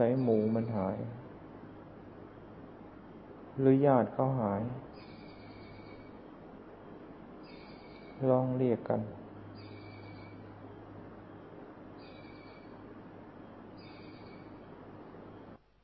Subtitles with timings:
[0.00, 0.96] ใส่หมูมันหาย
[3.58, 4.62] หรือญาติเขาหาย
[8.30, 9.00] ลองเรียกกัน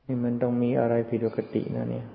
[0.05, 2.05] นี่มันต้องมีอะไรผิดปกตินะเนี่ย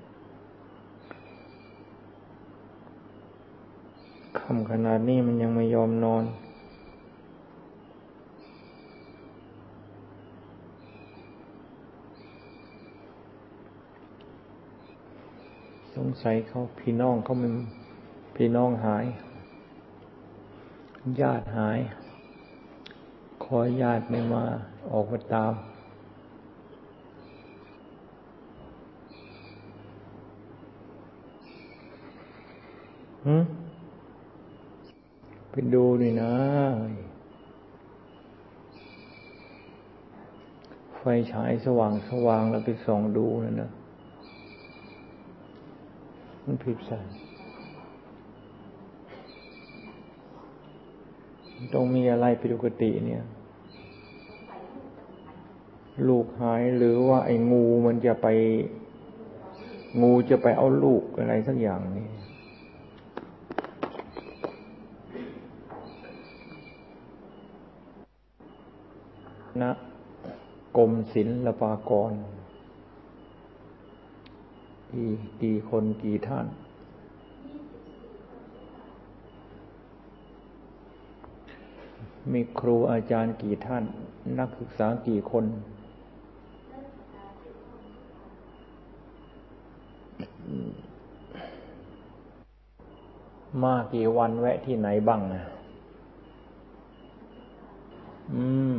[4.39, 6.25] คำขนาดนี้มันยังไม่ยอมนอน
[16.11, 17.55] สงสัยเขาพี่น้องเขามัน
[18.37, 19.05] พี่น้องหาย
[21.21, 21.79] ญาติหาย
[23.45, 24.45] ขอญาติไม่มา
[24.93, 25.55] ออกมาตาม
[35.51, 36.35] ไปดูนี่นะ
[40.97, 41.03] ไฟ
[41.33, 43.71] ฉายสว่างสว่างแล้วไปส่องดูนั่นนะ
[46.53, 47.05] มันผิดสัน
[51.75, 53.25] ต้องมีอะไรผิดปกติเนี่ย
[56.09, 58.27] ลูกหายหรือว่าไอ้งูมันจะไป
[60.03, 62.09] งูจะไปเอาลูกอะไรสักอย่างนี่
[69.61, 69.63] ณ
[70.77, 72.13] กรมศิลปากร
[74.93, 75.11] กี่
[75.43, 76.47] กี่คนกี่ท่าน
[82.33, 83.85] มีครูอาจารย์กี่ท่าน
[84.39, 85.45] นักศึกษากี่คน
[93.63, 95.43] มากี่วันแวะที่ไหนบ้างนะ
[98.33, 98.45] อื
[98.77, 98.79] ม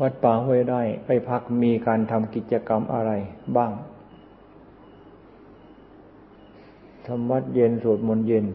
[0.00, 3.12] วัดป่าห้วยได้ไปพักมีการทำกิจกรรมอะไร
[3.56, 3.72] บ้าง
[7.06, 8.46] ทำวัดเย็นสวดมนต์เย็น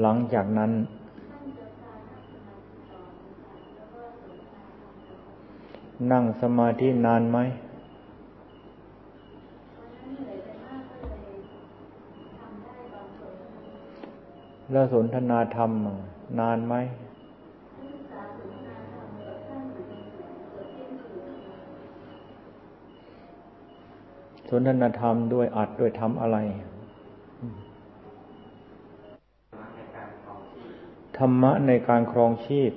[0.00, 0.72] หลังจากนั้น
[6.12, 7.38] นั่งสมาธินานไหม
[14.72, 15.70] แล้วสนทนาธรรม
[16.40, 16.74] นานไหม
[24.48, 26.38] สนทนาธรรมด้วยอัดด้วยทำอะไร
[31.18, 32.72] ธรรมะในการครองชีพ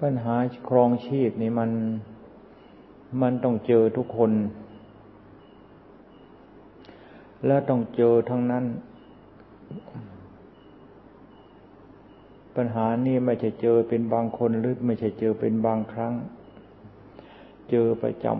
[0.00, 0.36] ปัญหา
[0.68, 1.70] ครองชีพนี่มัน
[3.22, 4.32] มันต้องเจอทุกคน
[7.46, 8.64] และต้องเจอทั้งนั้น
[12.56, 16.12] ปัญหานี้ไม่ใช่เจอเป็นบางคนหรือไม่ใช่เจอเป็นบางครั้ง
[17.70, 18.36] เจอประจำ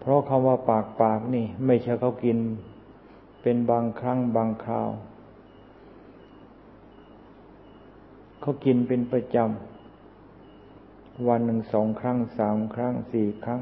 [0.00, 2.38] เพราะคำว่าปากปากนี่ ไม่ใช่เขากิน
[3.42, 4.88] เป็นบางครั้งบางคราว
[8.40, 13.60] เขากินเป็นประจำวันหนึ่งสองครั้งสามครั้งสี่ครั้ง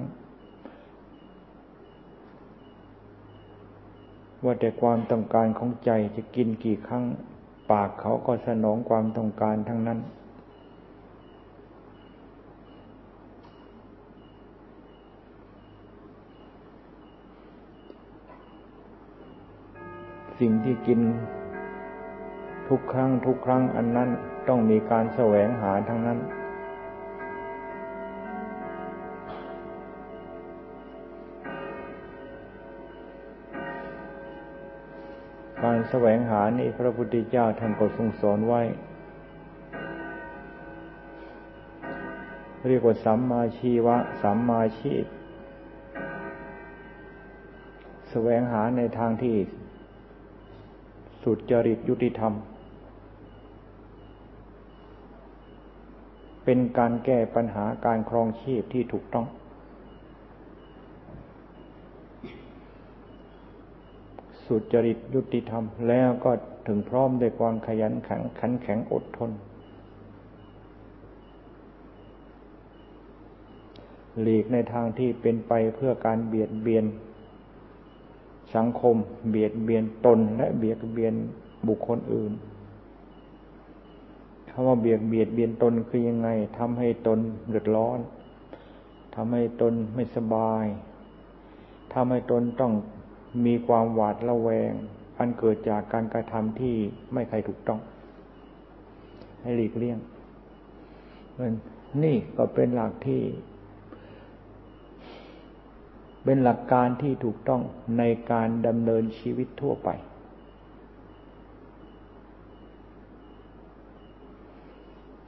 [4.44, 7.04] ว่าแต่ความต้องการของใจจะกินกี่ครั้ง
[7.70, 9.98] ปากเขาก็สนองความต้องการทั้งนั้น
[20.40, 21.00] สิ่งที่กิน
[22.68, 24.08] ทุกครั้งทุกครั้งอันนั้น
[24.48, 26.18] ต้องมีการแสวงหาทั้งนั้น
[35.70, 38.62] การแสวงหานี่พระพุทธเจ้าท่านก็ทรงสอนไว้
[42.68, 45.04] เรียกว่าสัมมาชีวะ สัมมาชีพ
[48.10, 49.36] แสวงหาในทางที่
[51.22, 52.32] สุดจริตยุติธรรม
[56.44, 59.26] เป็นการแก้ปัญหาการครองชีพที่ถูกต้อง
[64.48, 66.30] สุจริตยุติธรรม แล้วก็
[66.66, 69.30] ถึงพร้อมด้วยความขยันขันขันแข็งอดทน
[74.20, 76.84] หลีกในทางที่เป็นไปเพื่อการเบียดเบียน
[78.54, 78.96] สังคม
[79.30, 81.14] เบียดเบียนตนและเบียดเบียน
[81.68, 82.32] บุคคลอื่น
[84.50, 86.28] คำว่าเบียดเบียดเบียนตนคือยังไง
[86.58, 87.18] ทำให้ตน
[87.48, 87.98] เดือดร้อน
[89.14, 90.64] ทำให้ตนไม่สบาย
[91.92, 92.72] ทำให้ตนต้อง
[93.46, 94.72] มีความหวาดระแวง
[95.18, 96.76] อันเกิดจากการกระทำที่
[97.12, 97.80] ไม่ใครถูกต้อง
[99.42, 99.98] ให้หลีกเลี่ยง
[102.02, 103.22] นี่ก็เป็นหลักที่
[106.24, 107.62] เป็นหลักการที่ถูกต้อง
[107.98, 108.02] ใน
[108.32, 109.88] การดำเนินชีวิตทั่วไป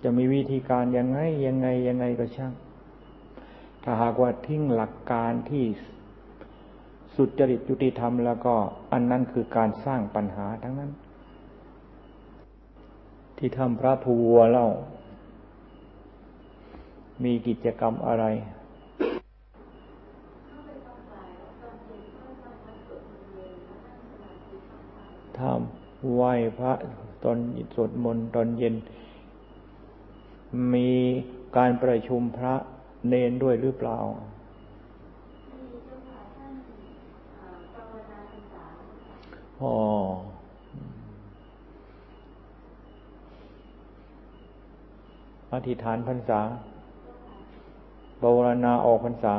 [0.03, 2.53] จะมีวิธีการยังไงยังไงยังไงก็ช่าง
[3.83, 5.65] ถ้าหากว่าทิ้งหลักการที่
[7.23, 8.55] สุจริตยุติธรรมแล้วก็
[8.93, 10.91] อันนั้นคือการสร้างปัญหาทั้งนั้น
[13.39, 14.69] ที่ทำพระภูวัวเล่า
[17.25, 18.25] มีกิจกรรมอะไร
[25.39, 26.73] ทำไหว้พระ
[27.25, 27.39] ตอน
[27.75, 28.75] สวดมนต์ตอนเย็น
[30.75, 30.91] มี
[31.57, 32.55] การประชุมพระ
[33.09, 33.99] เนนด้วยหรือเปล่า
[39.63, 39.75] อ๋อ
[45.53, 46.41] อธิษฐานพรรษา
[48.23, 49.35] บวรณาออกพรรษา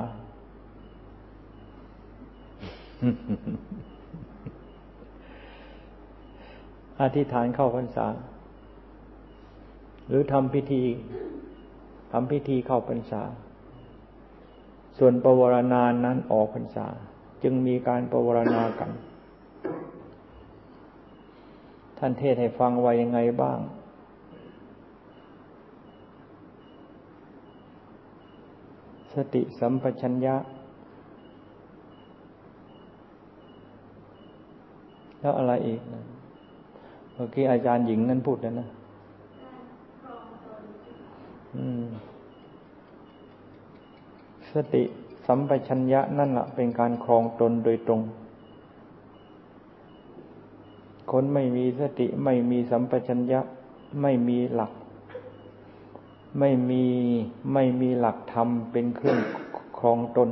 [7.01, 8.07] อธิษฐานเข้าพรรษา
[10.07, 10.83] หรือทำพิธี
[12.11, 13.21] ทำพิธีเข้าพรรษา
[14.97, 16.87] ส่วนปวารณานั้นออกพรรษา
[17.43, 18.91] จึงมีการปวารณากัน
[22.03, 23.59] ท่านเทศให้ฟังว่ายังไงบ้าง
[29.13, 30.35] สติสัมปชัญญะ
[35.19, 36.01] แล้วอะไรอีกนะ
[37.13, 38.67] เมื่อกี้อาจารย์หญิงนั่นพูดแล้วนะ
[44.51, 44.83] สติ
[45.25, 48.01] สัมปชัญญะนั่นแหละเป็นการครองตนโดยตรง
[51.11, 53.39] คนไม่มีสติไม่มีสัมปชัญญะ
[54.01, 54.71] ไม่มีหลัก
[56.39, 56.83] ไม่มี
[57.53, 59.19] ไม่มีหลักธรรมเป็นเครื่อง
[59.79, 60.29] ครองตน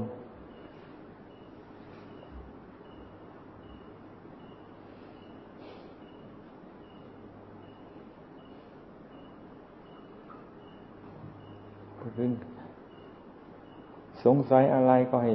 [14.24, 15.32] สงสัยอะไรก็ให้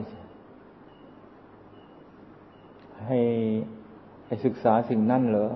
[3.06, 3.20] ให้
[4.26, 5.46] ไปศึกษาสิ่งนั่นเหรอ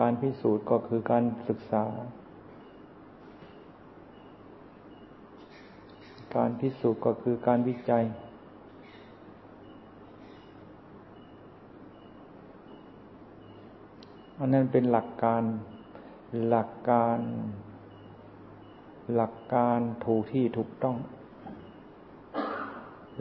[0.00, 1.84] การพิสูจน์ก็คือการศึกษา
[6.36, 8.04] การพิสูจน์ก็คือการวิจัย
[14.38, 15.42] อันนั้นเป็นหลักการ
[16.48, 17.20] หลักการ
[19.14, 20.96] หลักการถูกที่ถูกต้อง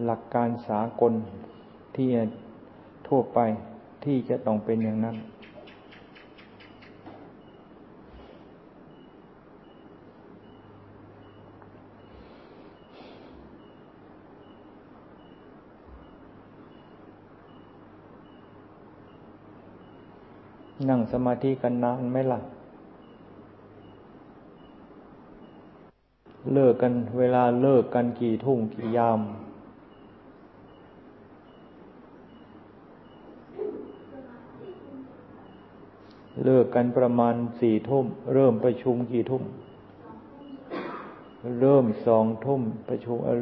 [0.04, 1.14] หลักการสากล
[1.96, 2.10] ที่
[3.08, 3.40] ทั่วไป
[4.04, 5.18] ที่จะต้องเป็นอย่างนั้น
[20.90, 22.40] นั่งสมาธิกันนานไหมล่ะ
[26.54, 29.20] เลิกกันเวลาเลิกกันกี่ทุ่มกี่ยาม
[36.44, 39.44] เลิกกันประมาณสี่ทุ่ม เริ่มประชุมกี่ทุ่ม
[41.62, 43.38] เริ่มสองทุ่มประชุมเออ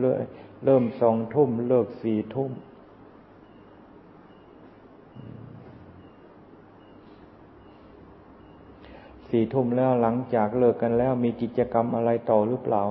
[0.65, 2.51] เริ่มสองทุ่ม เลิกสี่ทุ่ม
[9.29, 12.83] สี่ทุ่มแล้วหลังจากเลิกกันแล้วมีกิจกรรมอะไรต่อหรือเปล่า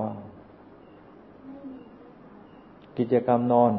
[2.97, 3.73] กิจกรรมนอน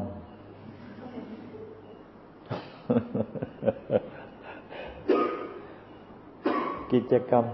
[6.94, 7.44] กิจกรรม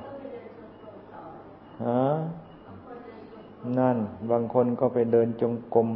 [1.84, 2.02] ฮะ
[3.78, 3.96] นั่น
[4.30, 5.88] บางคนก็ไปเดินจงกรม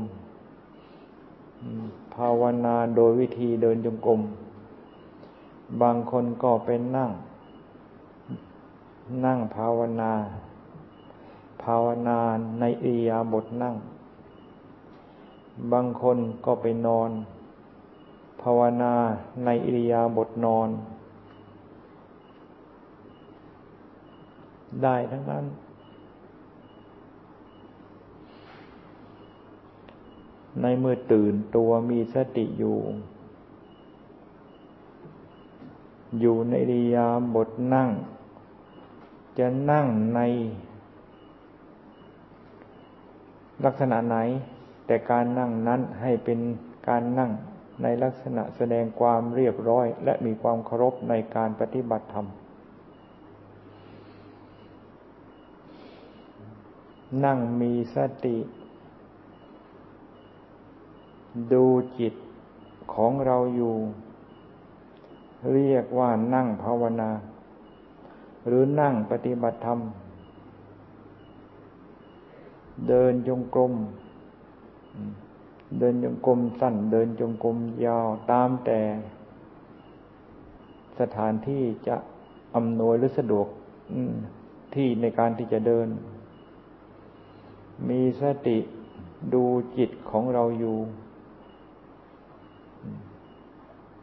[2.15, 4.21] ภาวนาโดยวิธีเดินจงกรม
[5.83, 7.11] บางคนก็เป็นนั่ง
[9.25, 10.13] นั่งภาวนา
[11.63, 12.19] ภาวนา
[12.61, 13.75] ในอิยาบทนั่ง
[15.73, 17.11] บางคนก็ไปนอน
[18.43, 18.95] ภาวนา
[19.45, 20.69] ในอิริยาบถนอน
[24.83, 25.45] ได้ทั้งนั้น
[30.61, 32.79] ในเมื่อตื่นตัวมีสติอยู่
[36.21, 37.91] อยู่ในริยาบทนั่ง
[39.39, 40.21] จะนั่งใน
[43.65, 44.17] ลักษณะไหน
[44.87, 46.39] แต่การนั่งนั้นให้เป็น
[46.89, 47.31] การนั่ง
[47.83, 52.29] ในลักษณะแสดงความเรียบร้อย และมีความเคารพในการปฏิบัติธรรม
[57.25, 58.37] นั่งมีสติ
[61.53, 61.65] ดู
[61.99, 62.15] จิต
[62.95, 63.75] ของเราอยู่
[65.53, 67.11] เรียกว่านั่งภาวนา
[68.47, 69.81] หรือนั่งปฏิบัติธรรม
[72.89, 73.73] เดินจงกรม
[75.79, 77.57] เดินจงกรมสั้น เดินจงกรม
[77.87, 78.81] ยาวตามแต่
[81.01, 81.97] สถานที่จะ
[82.55, 83.47] อำนวยหรือสะดวก
[84.75, 85.89] ที่ในการที่จะเดิน
[87.89, 88.59] มีสติ
[89.35, 89.45] ดู
[89.77, 90.77] จิตของเราอยู่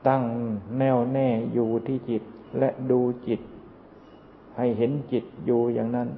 [0.08, 0.24] ตั้ง
[0.78, 2.24] แน่วแน่อยู่ที่จิต
[2.60, 3.42] และดูจิต
[4.58, 6.10] ให้เห็นจิตอยู่อย่างนั้น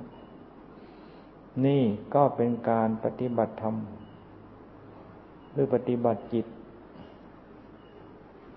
[1.65, 1.83] นี่
[2.13, 3.75] ก็เป็นการปฏิบัติธรรม
[5.51, 6.45] หรือปฏิบัติจิต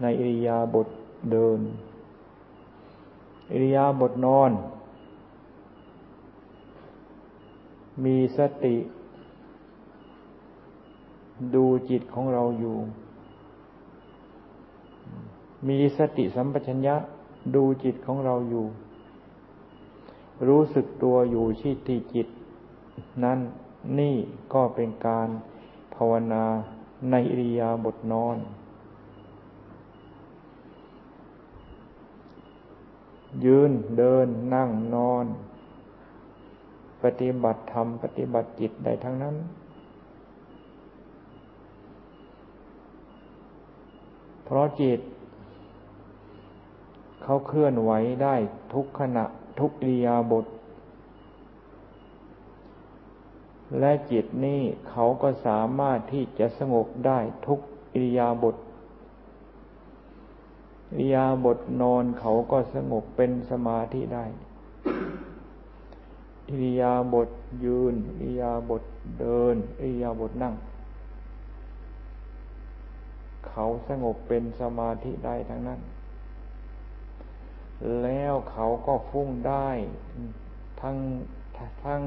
[0.01, 0.89] ในอิริยาบถ
[1.31, 1.61] เดิน
[3.53, 4.51] อิริยาบถนอน
[8.05, 8.77] มีสติ
[11.55, 12.79] ดูจิตของเราอยู่
[15.69, 16.97] มีสติสัมปชัญญะ
[17.55, 18.67] ดูจิตของเราอยู่
[20.49, 22.29] รู้สึกตัวอยู่ที่ที่จิต
[23.25, 23.39] นั้น
[23.99, 24.17] นี่
[24.53, 25.29] ก็เป็นการ
[25.95, 26.45] ภาวนา
[27.11, 28.37] ในอิริยาบถนอน
[33.45, 35.27] ยืนเดินนั่งนอน
[37.07, 39.37] ปฏิบัติธรรม ปฏิบัติจิตได้ทั้งนั้น
[44.45, 45.01] เพราะจิต
[47.23, 48.35] เขาเคลื่อนไหวได้
[48.75, 49.25] ทุกขณะ
[49.61, 50.47] ทุกอิริยาบถ
[53.79, 54.61] และจิตนี่
[54.91, 57.61] เขาก็สามารถที่จะสงบได้ทุก
[57.93, 58.57] อิริยาบถ
[60.91, 64.25] อิริยาบถนอนเขาก็สงบเป็นสมาธิได้
[66.49, 67.29] อิริยาบถ
[67.65, 68.83] ยืน อิริยาบถ
[69.19, 70.55] เดิน อิริยาบถนั่ง
[73.49, 75.81] เขาสงบเป็นสมาธิได้ทั้งนั้น
[78.03, 79.69] แล้วเขาก็ฟุ้งได้
[80.81, 80.97] ทั้ง
[81.85, 82.03] ทั้ง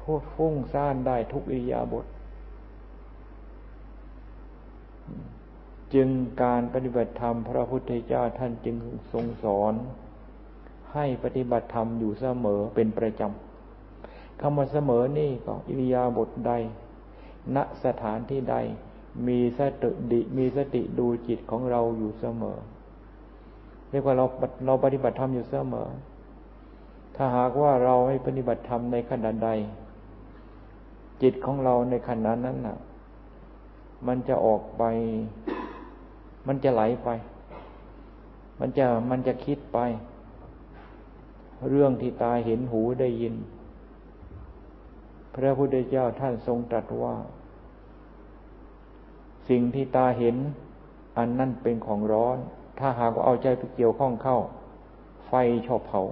[0.00, 2.06] พูดฟุ้งซ่านได้ทุกอิยาบท
[5.94, 6.08] จึง
[6.42, 8.76] การปฏิบัติธรรมพระพุทธเจ้าท่านจึง
[9.12, 9.74] ทรงสอน
[10.96, 16.52] ให้ปฏิบัติธรรมอยู่เสมอเป็นประจำคำว่าเสมอนี่ก็อิริยาบถใด
[17.54, 18.56] ณสถานที่ใด
[19.26, 22.58] มีสติดิมีสติดูจิตของเราอยู่เสมอ
[23.90, 24.24] เรียกว่าเรา
[24.66, 25.88] เราปฏิบัติธรรมอยู่เสมอ
[27.16, 29.50] ถ้าหากว่าเราไม่ปฏิบัติธรรมในขณะใด
[31.22, 32.76] จิตของเราในขณะนั้นน่ะ
[34.06, 34.82] มันจะออกไป
[36.46, 37.08] มันจะไหลไป
[38.60, 39.78] มันจะมันจะคิดไป
[41.68, 43.34] เรื่องที่ตาเห็นหูได้ยิน
[45.34, 47.16] พระพุทธเจ้าท่านทรงตรัสว่า
[49.48, 50.36] สิ่งที่ตาเห็น
[51.18, 52.38] อันนั่นเป็นของร้อน
[52.78, 54.38] ถ้าหากว่าเอาใจไปเกี่ยวข้องเข้า
[55.26, 55.32] ไฟ
[55.66, 56.02] ชอบเผา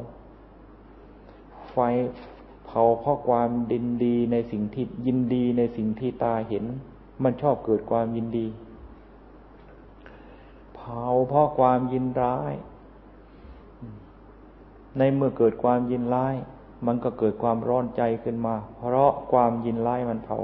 [1.73, 1.79] ไฟ
[2.67, 6.65] เผาเพราะความดินดีในสิ่งที่ยินดีในสิ่งที่ตาเห็น
[7.23, 8.47] มันชอบเกิดความยินดี
[10.77, 12.53] เผาเพราะความยินร้าย
[14.99, 16.35] ในเมื่อเกิดความยินร้าย
[16.87, 20.39] มันก็เกิดความร้อนใจขึ้นมา เพราะความยินร้ายมันเผา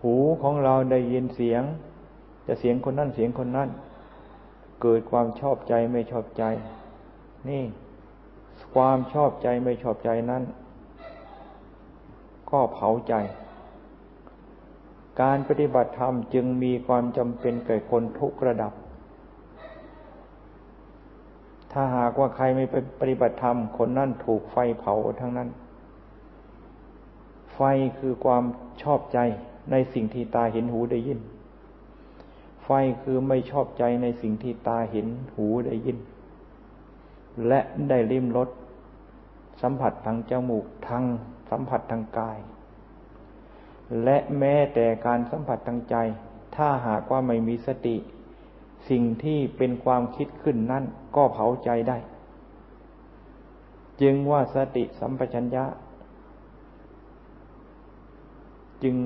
[0.00, 1.62] หูของเราได้ยินเสียง
[2.46, 3.68] จะเสียงคนนั้นเสียงคนนั้น
[4.82, 6.44] เกิดความชอบใจไม่ชอบใจ
[7.48, 7.64] นี่
[8.74, 10.42] ความชอบใจไม่ชอบใจนั้น
[12.50, 13.14] ก็เผาใจ
[15.22, 18.72] การปฏิบัติธรรมจึงมีความจำเป็นแก่คนทุกระดับ
[21.72, 25.48] ถ้าหากว่าใครไม่ไปปฏิบัติธรรม คนนั้นถูกไฟเผาทั้งนั้น
[27.54, 27.60] ไฟ
[27.98, 28.44] คือความ
[28.82, 29.18] ชอบใจ
[29.70, 31.20] ในสิ่งที่ตาเห็นหูได้ยิน
[32.64, 32.70] ไฟ
[33.02, 35.98] คือไม่ชอบใจในสิ่งที่ตาเห็นหูได้ยิน
[37.46, 38.48] และได้ริมรส
[39.62, 41.04] สัมผัสทางจมูกทาง
[41.50, 42.38] สัมผัสทางกาย
[44.04, 45.96] และแม้แต่การสัมผัสทางใจ
[46.56, 47.96] ถ้าหากว่าไม่มีสติ
[48.88, 50.84] สิ่งที่เป็นความคิดขึ้นนั้น
[51.16, 51.98] ก็เผาใจได้
[54.00, 55.64] จึงว่าสติสัมปชัญญะ
[58.82, 58.96] จึง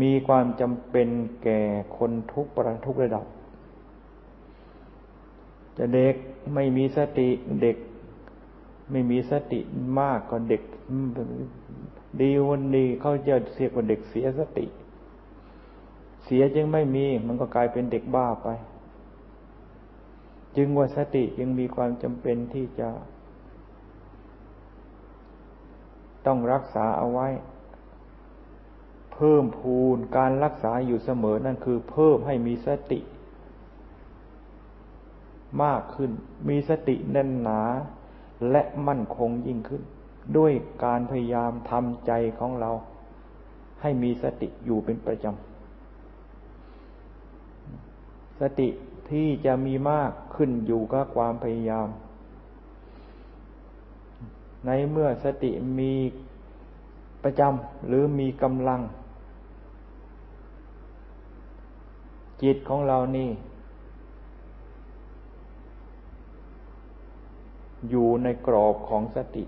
[0.00, 1.08] มีความจำเป็น
[1.42, 1.60] แก่
[1.96, 3.26] คนทุกประทุกระดับ
[5.78, 6.14] จะเด็ก
[6.54, 7.28] ไม่มีสติ
[7.62, 7.76] เด็ก
[8.90, 9.60] ไม่มีสติ
[9.98, 10.62] มากก็เด็ก
[12.20, 14.64] ดีวันดีเขาจะเสียกว่าเด็กเสียสติ
[16.24, 18.48] เสียจึงไม่มี มันก็กลายเป็นเด็กบ้าไป
[20.56, 22.88] จึงว่าสติยังมีความจำเป็นที่จะ
[26.26, 27.28] ต้องรักษาเอาไว้
[29.14, 33.00] เพิ่มพูนการรักษาอยู่เสมอนั่นคือ เพิ่มให้มีสติ
[35.62, 36.10] มากขึ้น
[36.48, 37.62] มีสติแน่นหนา
[38.50, 39.82] และมั่นคงยิ่งขึ้น
[40.36, 40.52] ด้วย
[40.84, 42.70] การพยายามทำใจของเรา
[43.82, 45.53] ให้มีสติอยู่เป็นประจำ
[48.40, 48.68] สติ
[49.10, 51.88] ที่จะมีมากขึ้นอยู่กับความพยายาม
[54.66, 55.92] ในเมื่อสติมี
[57.24, 58.80] ประจำหรือมีกำลัง
[62.42, 63.30] จิตของเรานี่
[67.90, 69.44] อยู่ในกรอบของสติ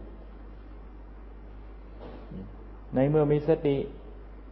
[2.95, 3.77] ในเมื่อมีสติ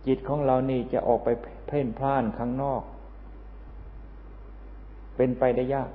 [0.06, 1.28] จิตของเรานี่จะออกไป
[1.66, 2.82] เพ่นพล่านข้างนอก
[5.16, 5.90] เป็นไปได้ยาก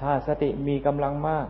[0.00, 1.48] ถ้าสติมีกำลังมาก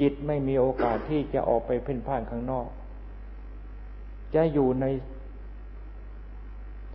[0.00, 2.68] จิตไม่มีโอกาสที่จะออกไปเพ่นพ่านข้างนอก
[4.34, 4.86] จะอยู่ใน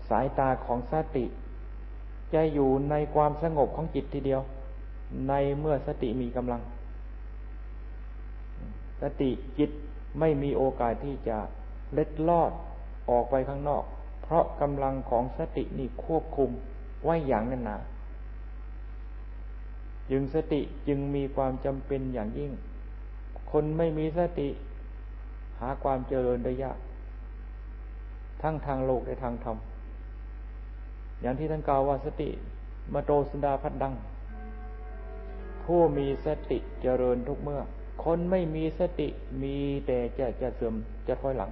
[0.09, 1.25] สายตาของสติ
[2.33, 4.41] จะอยู่ในความสงบของจิตทีเดียว
[5.29, 6.61] ในเมื่อสติมีกำลัง
[9.01, 9.71] สติจิต
[10.19, 11.38] ไม่มีโอกาสที่จะ
[11.93, 12.51] เล็ดลอด
[13.09, 13.83] ออกไปข้างนอก
[14.23, 16.51] เพราะกำลังของสตินี่ควบคุม
[17.03, 17.77] ไว้อย่างนั้นนา
[20.11, 22.51] จึงสติจึงมีความจำเป็นอย่างยิ่ง
[23.51, 24.49] คนไม่มีสติ
[25.59, 26.77] หาความเจริญได้ยาก
[28.41, 29.57] ทั้งทางโลกและทางธรรม
[31.21, 32.29] อย่างที่ท่านกล่าวว่าสติ
[32.93, 33.93] มาโตสุดาพัดดัง
[35.63, 37.62] ผู้มีสติเจริญทุกเมื่อ
[38.03, 39.07] คนไม่มีสติ
[39.43, 39.57] มี
[39.88, 40.75] แต่จะจะเสื่อม
[41.07, 41.51] จะถอยหลัง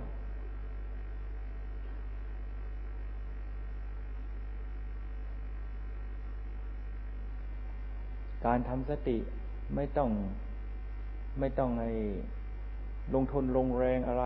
[8.48, 9.18] การทำสติ
[9.76, 10.10] ไม่ต้อง
[11.40, 11.92] ไม่ต้องให้
[13.14, 14.24] ลงทุนลงแรงอะไร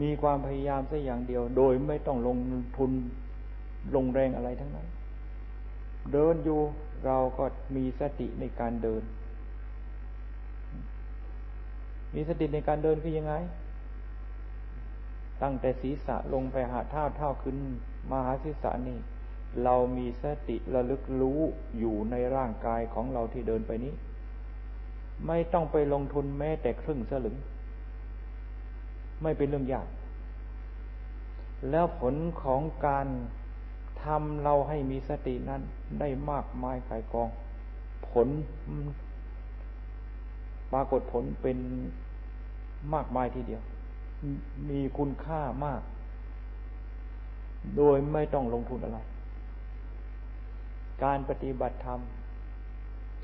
[0.00, 2.38] มีความพยายามสักอย่างเดียว โดยไม่ต้องลง
[2.78, 2.90] ทุน
[3.94, 4.88] ลงแรงอะไรทั้งนั้น
[6.12, 6.60] เดินอยู่
[7.06, 7.44] เราก็
[7.76, 9.02] มีสติในการเดิน
[12.14, 13.34] มีสติในการเดินคือยังไง
[15.42, 17.56] ตั้งแต่ศีรษะลงไปหาเท้าเท้าขึ้น
[18.10, 18.98] มาหาศีรษะนี่
[19.64, 21.40] เรามีสติระลึกรู้
[21.78, 23.92] อยู่ในร่างกายของเราที่เดินไปนี้
[25.26, 27.36] ไม่ต้องไปลงทุนแม้แต่ครึ่งสลึง
[29.22, 29.88] ไม่เป็นเรื่องยาก
[31.70, 33.06] แล้วผลของการ
[34.04, 35.62] ทำเราให้มีสตินั้น
[36.00, 37.28] ได้มากมายกายกอง
[38.10, 38.28] ผล
[40.72, 41.58] ปรากฏผลเป็น
[42.94, 43.62] มากมายทีเดียว
[44.70, 45.82] มีคุณค่ามาก
[47.76, 48.98] โดยไม่ต้องลงทุนอะไร
[51.04, 52.00] การปฏิบัติธรรม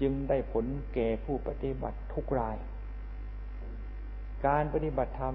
[0.01, 2.57] จึงได้ผลแก่ผู้ปฏิบัติทุกราย
[4.47, 5.35] การปฏิบัติธรรม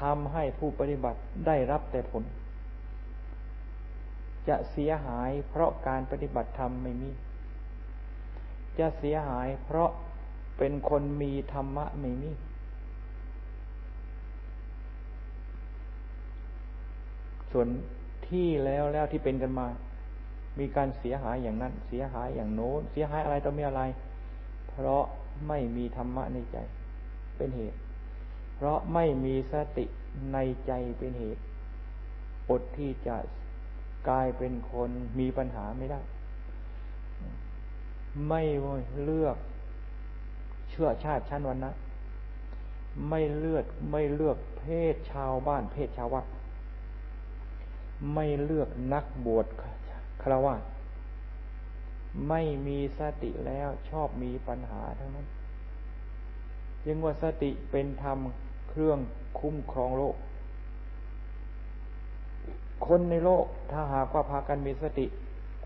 [0.00, 2.24] ทำให้ผู้ปฏิบัติได้รับแต่ผล
[4.48, 7.10] จะเสียหายเพราะการปฏิบัติธรรมไม่มี
[8.78, 9.90] จะเสียหายเพราะ
[10.58, 12.30] เป็นคนมีธรรมะไม่มี
[17.52, 17.68] ส่วน
[18.28, 19.68] ที่แล้วแล้วที่เป็นกันมา
[20.58, 23.82] มีการเสียหายอย่างนั้น เสียหายอย่างโน้น เสียหายอะไรต่อมีอะไร
[24.68, 25.04] เพราะ
[25.48, 26.56] ไม่มีธรรมะในใจ
[27.36, 27.78] เป็นเหตุ
[28.56, 29.84] เพราะไม่มีสติ
[30.32, 31.40] ในใจเป็นเหตุ
[32.50, 33.16] อดที่จะ
[34.08, 36.00] กลายเป็นคนมีปัญหาไม่ได้
[38.28, 38.42] ไม่
[39.02, 39.36] เลือก
[40.70, 41.72] เชื่อชาติชั้นวันนะ
[43.08, 46.24] ไม่เลือกไม่เลือกเพศชาวบ้านเพศชาววัด
[48.14, 49.46] ไม่เลือกนักบวช
[50.28, 50.54] คารวะ
[52.28, 55.26] ไม่มีสติแล้วชอบมีปัญหาทั้งนั้น
[56.84, 58.18] จึงว่าสติเป็นธรรม
[58.68, 58.98] เครื่อง
[59.40, 60.16] คุ้มครองโลก
[62.86, 65.06] คนในโลกถ้าหากว่าพากันมีสติ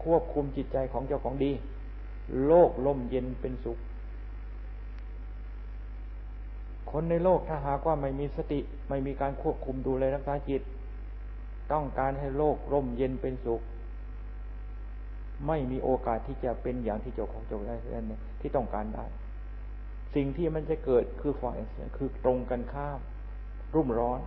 [0.02, 1.52] ควบคุมจิตใจของเจ้าของดี
[2.46, 3.78] โลกล่มเย็นเป็นสุข
[6.90, 10.62] คนในโลกถ้าหากว่าไม่มีสติ ไม่มีการควบคุมดูแลรักษาจิต
[11.72, 13.62] ต้องการให้โลกร่มเย็นเป็นสุข
[15.46, 17.76] ไม่มีโอกาสที่จะเป็นอย่างที่เจ้าของเจ้าได้
[18.40, 19.06] ที่ต้องการได้
[20.14, 21.58] สิ่งที่มันจะเกิดคือฝ่าย
[21.96, 22.98] คือตรงกันข้าม
[23.74, 24.20] รุ่มร้อน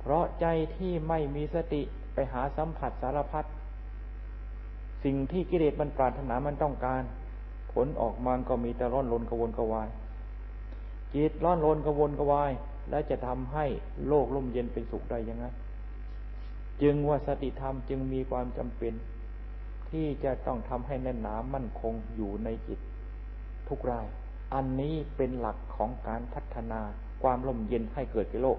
[0.00, 1.82] เพราะใจที่ไม่มีสติ
[2.14, 3.44] ไปหาสัมผัสสารพัด
[5.04, 7.02] สิ่งที่กิเลสมันปรารถนามันต้องการ
[7.72, 9.88] ผลออกมาก็มีแต่ร้อนรนกระวนกระวาย
[11.14, 12.52] จิตร้อนรนกระวนกระวาย
[12.90, 13.66] และจะทำให้
[14.08, 15.44] โลกร่มเย็นเป็นสุขได้ยังไง
[16.82, 18.92] จึงว่าสติธรรมจึงมีความจำเป็น
[19.94, 22.80] ที่จะต้องทำให้แน่นหนามั่นคงอยู่ในจิต
[23.68, 24.06] ทุกราย
[24.54, 26.80] อันนี้เป็นหลักของการพัฒนา
[27.22, 28.58] ความร่มเย็นให้เกิดในโลก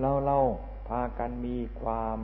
[0.00, 0.38] เราเรา
[0.88, 2.18] พากันมีความ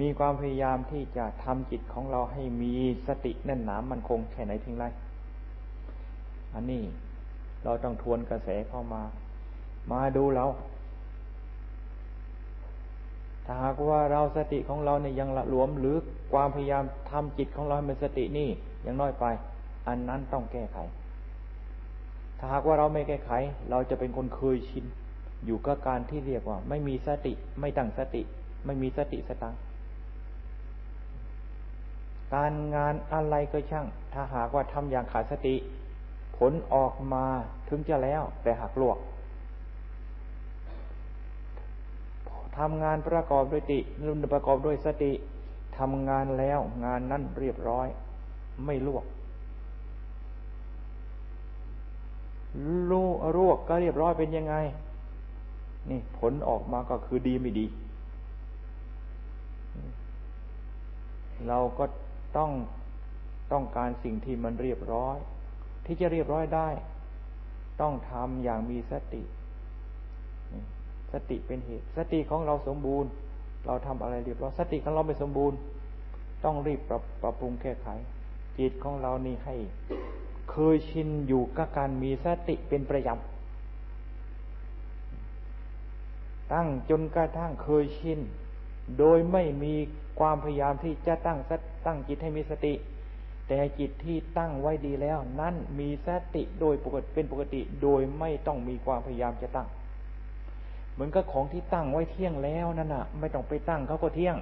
[0.00, 2.74] มีความพยายามที่จะทำจิตของเราให้มี
[3.06, 4.84] สติแน่นหนามั่นคงแค่ไหนทิ้งไร
[6.54, 6.82] อันนี้
[7.64, 9.02] เราต้องทวนกระแสเข้ามา
[9.92, 10.46] มาดูเรา
[13.44, 15.96] ถ้าหากว่าเราสติของเราเนี่ยยังละหลวมหรือ
[16.32, 18.48] ความพยายามทำจิตของเราให้เป็นสตินี่
[18.86, 19.24] ยังน้อยไป
[19.88, 20.78] อันนั้นต้องแก้ไข
[22.38, 23.30] ถ้าหากว่าเราไม่แก้ไข
[23.70, 24.84] เราจะเป็นคนเคยชิน
[25.46, 28.22] อยู่กับการที่เรียกว่า ไม่มีสติไม่ตั้งสติ
[28.66, 29.54] ไม่มีสติสตัง
[32.34, 35.54] การงานอะไรก็ช่าง ถ้าหากว่าทำอย่างขาดสติ
[36.38, 37.24] ผลออกมา
[37.68, 38.98] ถึงจะแล้วแต่หักลวก
[42.58, 45.12] ทำงานประกอบด้วยติรุนประกอบด้วยสติ
[45.78, 47.88] ทำงานแล้วงานนั้นเรียบร้อย
[48.64, 49.04] ไม่ลวก
[52.90, 53.02] ลู
[53.36, 54.54] รวกก็เรียบร้อยเป็นยังไง
[55.90, 57.66] นี่ผลออกมาก็คือดีไม่ดี
[61.48, 61.84] เราก็
[62.36, 62.50] ต้อง
[63.52, 65.16] ต้องการสิ่งที่มันเรียบร้อย
[65.84, 66.68] ที่จะเรียบร้อยได้
[67.80, 69.22] ต้องทำอย่างมีสติ
[71.12, 73.10] สติเป็นเหตุ สติของเราสมบูรณ์
[73.66, 75.56] เราทำอะไรเรียบร้อยสติของเราไม่สมบูรณ์
[76.44, 77.88] ต้องรีบปรับปรับปรุงแก้ไข
[78.58, 79.54] จิตของเรานี่ให้
[80.50, 83.18] เคยชินอยู่กับการมีสติเป็นประจำ
[86.52, 88.20] ตั้งจนกระทั่งเคยชิน
[88.98, 89.74] โดยไม่มี
[90.18, 91.38] ความพยายามที่จะตั้ง
[91.86, 92.74] ตั้งจิตให้มีสติ
[93.48, 99.68] แต่จิตที่ตั้งไว้ดีแล้ว นั่นมีสติโดยปกติเป็นปกติ โดยไม่ต้องมีความพยายามจะตั้ง
[100.98, 104.36] เหมือนกับของที่ตั้งไว้เที่ยงแล้วนั่นน่ะ ไม่ต้องไปตั้งเขาก็เที่ยง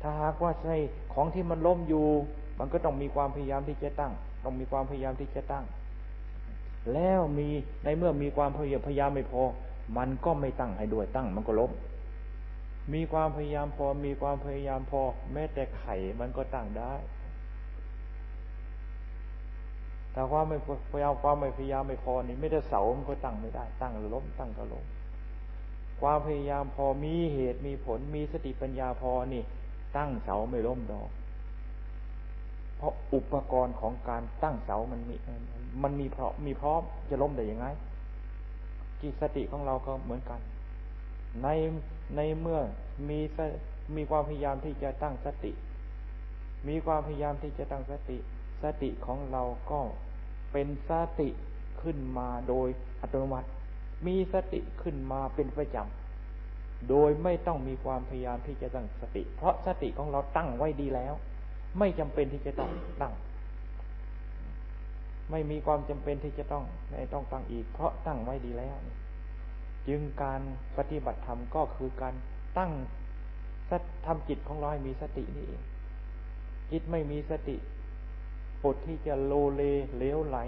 [0.00, 0.76] ถ้าหากว่าใช่
[1.14, 2.06] ของที่มันล้มอยู่
[2.58, 4.12] มันก็ต้องมีความพยายามที่จะตั้ง
[4.44, 5.64] ต้องมีความพยายามที่จะตั้ง
[6.92, 7.48] แล้วมี
[7.84, 9.42] ในเมื่อมีความพยายามไม่พอ
[9.98, 11.72] มันก็ไม่ตั้งให้ด้วยตั้ง มันก็ล้ม
[12.94, 16.94] มีความพยายามพอ มีความพยายามพอ แม้แต่ไข่มันก็ตั้งได้
[20.16, 20.58] แต่ความไม่
[20.92, 24.84] พยายามความไม่พยายามไม่พอนี่ไม่ได้เสามันก็ตั้งไม่ได้ ตั้งล้มตั้งก็ล้ม
[26.00, 29.42] ความพยายามพอมีเหตุมีผลมีสติปัญญาพอนี่
[29.96, 31.08] ตั้งเสาไม่ล้มดอก
[32.76, 35.16] เพราะอุปกรณ์ของการตั้งเสามันมี
[35.82, 37.66] มันมีพร้อมมีพร้อมจะล้มได้ยังไง
[39.00, 40.40] จิตสติของเราก็เหมือนกัน
[41.42, 41.48] ใน
[42.16, 42.60] ในเมื่อ
[43.08, 43.20] มี
[43.96, 45.52] มีความพยายามที่จะตั้งสติ
[46.68, 48.18] มีความพยายามที่จะตั้งสติ
[48.62, 49.80] สติของเราก็
[50.58, 51.28] เป็นสติ
[51.82, 52.68] ขึ้นมาโดย
[53.00, 53.48] อัตโนมัติ
[54.06, 61.14] มีสติขึ้นมาเป็นประจำ โดยไม่ต้องมีความพยายามที่จะตั้งสติ เพราะสติของเราตั้งไว้ดีแล้ว
[61.78, 62.70] ไม่จำเป็นที่จะต้อง
[63.02, 63.14] ตั้ง
[65.30, 68.76] ไม่มีความจำเป็นที่จะต้องไม่ต้องตั้งอีก เพราะตั้งไว้ดีแล้ว
[69.88, 70.40] จึงการ
[70.76, 72.14] ปฏิบัติธรรมก็คือการ
[72.58, 72.72] ตั้ง
[74.06, 75.62] ทำจิตของเราให้มีสตินี่เอง
[76.70, 77.56] จิตไม่มีสติ
[78.72, 79.62] ดที่จะโลเล
[79.98, 80.38] เลี้ยวไหล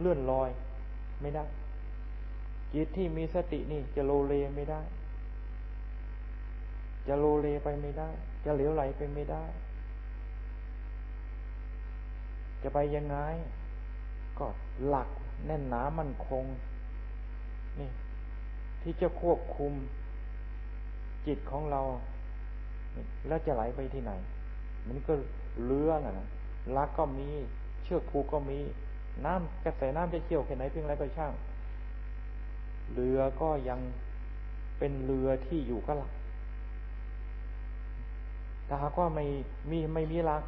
[0.00, 0.50] เลื่อนลอย
[1.20, 1.44] ไม่ได้
[2.74, 4.80] จิตที่มีสตินี่จะโลเลไม่ได้
[7.08, 8.08] จะโลเลไปไม่ได้
[8.44, 9.44] จะเลี้ยวไหลไปไม่ได้
[12.62, 13.16] จะไปยังไง
[14.38, 14.46] ก็
[14.86, 15.08] หลัก
[15.46, 16.44] แน่นหนามั่นคง
[17.80, 17.90] นี่
[18.82, 19.72] ที่จะควบคุม
[21.26, 21.80] จิตของเรา
[23.28, 24.12] แล้วจะไหลไปที่ไหน
[24.88, 25.12] มันก็
[25.64, 26.26] เรือน่ะ
[26.76, 27.28] ลักก็มี
[27.82, 28.58] เชือกผูกก็มี
[29.24, 31.32] น้ำกระแสน้ำจะเชี่ยวแค่ไหนเพียงไรก็ช่าง
[32.94, 33.80] เรือก็ยัง
[34.78, 36.12] เป็นเรือที่อยู่ก็หลัก
[38.66, 39.24] แต่หากว่าไม่
[39.70, 40.42] มีไม่มีลัก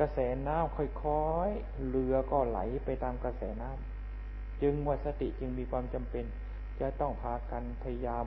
[0.00, 6.24] กระแสน้ำค่อยๆเรือก็ไหลไปตามกระแสน้ำจึงว่าสติจึงมีความจำเป็น
[6.80, 8.24] จะต้องพากันพยายาม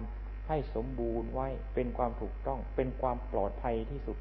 [0.47, 4.17] ให้สมบูรณ์ไว้เป็นความถูกต้องเป็นความปลอดภัยที่สุด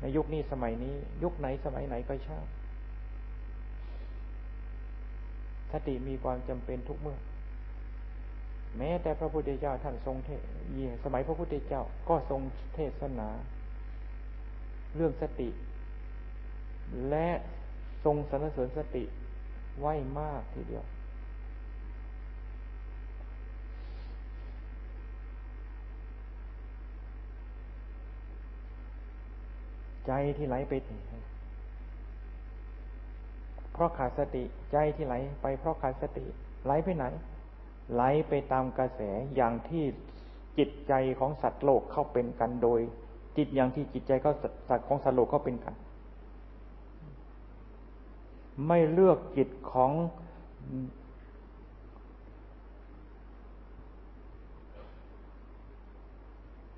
[0.00, 2.44] ในยุคนี้สมัยนี้ ยุคไหนสมัยไหนก็ช่าง
[5.72, 7.18] สติมีความจำเป็นทุกเมื่อ
[8.78, 10.40] แม้แต่พระพุทธเจ้าท่านทรงเทศ
[11.04, 12.40] สมัยพระพุทธเจ้าก็ทรง
[12.74, 13.28] เทศนา
[14.96, 15.48] เรื่องสติ
[17.10, 17.28] และ
[18.04, 19.04] ทรงสรรเสริญสติ
[19.80, 20.84] ไว้มากทีเดียว
[30.06, 30.72] ใจที่ไหลไป
[33.72, 34.42] เพราะขาดสติ
[34.72, 36.24] ใจที่ไหลไปเพราะขาดสติ
[36.64, 37.04] ไหลไปไหน
[37.94, 39.00] ไหลไปตามกระแส
[39.36, 39.84] อย่างที่
[40.58, 42.80] จิตใจของสัตว์โลกเข้าเป็นกันโดย
[43.36, 44.32] จิตอย่างที่จิตใจเขา
[44.68, 45.74] สัตว์ของสัตว์โลกเข้าเป็นกัน
[48.66, 49.92] ไม่เลือกจิตของ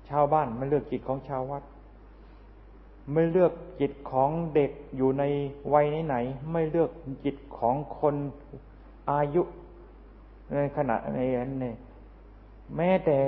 [0.09, 1.63] ชาวบ้านไม่เลือกจิตของชาววัด
[3.13, 5.23] ไม่เลือกจิตของเด็กอยู่ใน
[5.73, 6.91] วัยไหนๆไม่เลือก
[7.25, 8.15] จิตของคน
[9.11, 9.41] อายุ
[10.55, 11.19] ในขณะใน
[11.63, 11.73] นี้
[12.75, 13.19] แม้แต่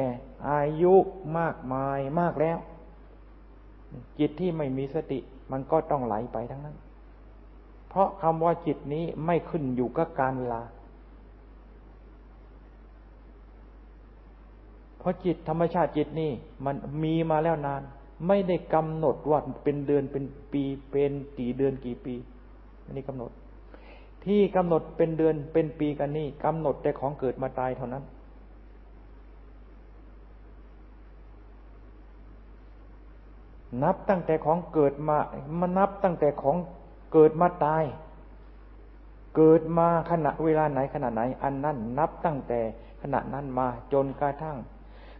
[0.49, 0.93] อายุ
[1.37, 2.57] มากมายมากแล้ว
[4.19, 5.19] จิตที่ไม่มีสติ
[5.51, 6.77] มันก็ต้องไหลไปทั้งนั้น
[7.89, 10.61] เพราะคำว่าจิตนี้ไม่ขึ้นอยู่กับการเวลา
[14.97, 16.31] เพราะจิตธรรมชาติจิตนี่
[16.65, 17.81] มันมีมาแล้วนาน
[18.27, 22.15] ไม่ได้กำหนดว่าเป็นเดือนเป็นปีเป็นกี่เดือนกี่ปี
[22.86, 23.31] อันนี้กำหนด
[24.25, 28.03] ที่กำหนดเป็นเดือนเป็นปีกันนี่กำหนดแต่ของเกิดมาตายเท่านั้น
[33.84, 35.17] นับตั้งแต่ของเกิดมา
[35.60, 36.57] มานับตั้งแต่ของ
[37.13, 37.84] เกิดมาตาย
[39.36, 42.60] เกิดมาขณะเวลาไหนขณะไหน อันนั้นนับตั้งแต่
[43.01, 44.57] ขณะนั้นมาจนกระทั่ง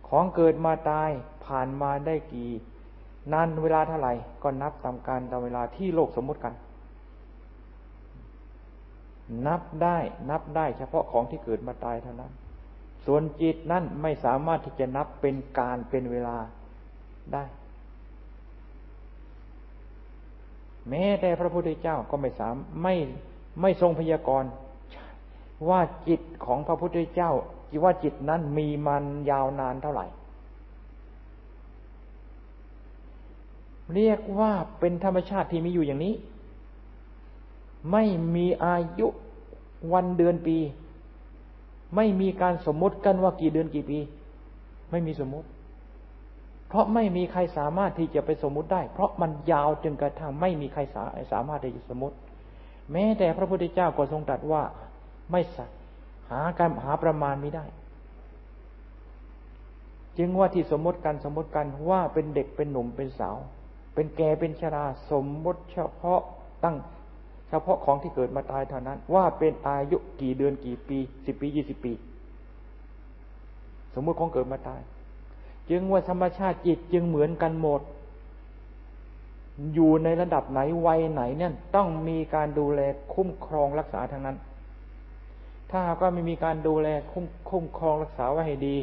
[0.10, 1.10] ของเกิดมาตาย
[1.46, 2.52] ผ่านมาได้กี่
[3.32, 6.54] นานเวลาเท่าไหร่ก็นับตามการตามเวลาที่โลกสมมติกัน
[9.48, 9.98] นับได้
[10.30, 12.32] นับได้เฉพาะของที่เกิดมาตายเท่านั้น
[13.06, 16.38] ส่วนจิตนั่นไม่สามารถที่จะนับเป็นการเป็นเวลา
[17.34, 17.44] ได้
[20.90, 22.96] แม้แต่พระพุทธเจ้าก็ไม่สามไม่
[23.62, 24.50] ไม่ทรงพยากรณ์
[25.70, 27.32] ว่าจิตของพระพุทธเจ้า
[27.84, 30.06] ว่าจิตนั้นมีมันยาวนานเท่าไหร่
[33.96, 36.13] เรียกว่าเป็นธรรมชาติที่มีอยู่อย่างนี้
[37.91, 38.04] ไม่
[38.36, 39.08] มีอายุ
[39.94, 40.58] วันเดือนปี
[41.96, 44.00] ไม่มีการสมมติกันว่ากี่เดือนกี่ปี
[44.91, 45.48] ไม่มีสมมติ
[46.67, 52.15] เพราะไม่มีใครสามารถที่จะไปสมมติได้ เพราะมันยาวจนกระทั่งไม่มีใครสาสามารถที่จะสมมติ
[52.91, 54.63] แม้แต่พระพุทธเจ้าก็ทรงตรัสว่า
[55.32, 55.65] ไม่สั
[56.32, 57.65] หาการหาประมาณไม่ได้
[60.17, 63.38] จึงว่าที่สมมติกันสมมติกันว่าเป็นเด็กเป็นหนุ่มเป็นสาว
[63.94, 66.22] เป็นแก่เป็นชราสมมติเฉพาะ
[66.64, 66.78] ตั้ง
[67.50, 71.94] เฉพาะของที่เกิดมาตายเท่านั้น ว่าเป็นอายุกี่เดือนกี่ปีสิบปียี่สิบปี
[73.94, 74.82] สมมติของเกิดมาตาย
[75.70, 77.82] จึงว่าธรรมชาติจิตจึงเหมือนกันหมด
[79.74, 82.82] อยู่ในระดับไหนวัยไหนเนี่ยต้องมีการดูแล
[83.14, 84.38] คุ้มครองรักษาทั้งนั้น
[85.70, 88.78] ถ้าหากว่าไม่มีการดูแลคุ้มคุ้มครองรักษาไว้ให้ดี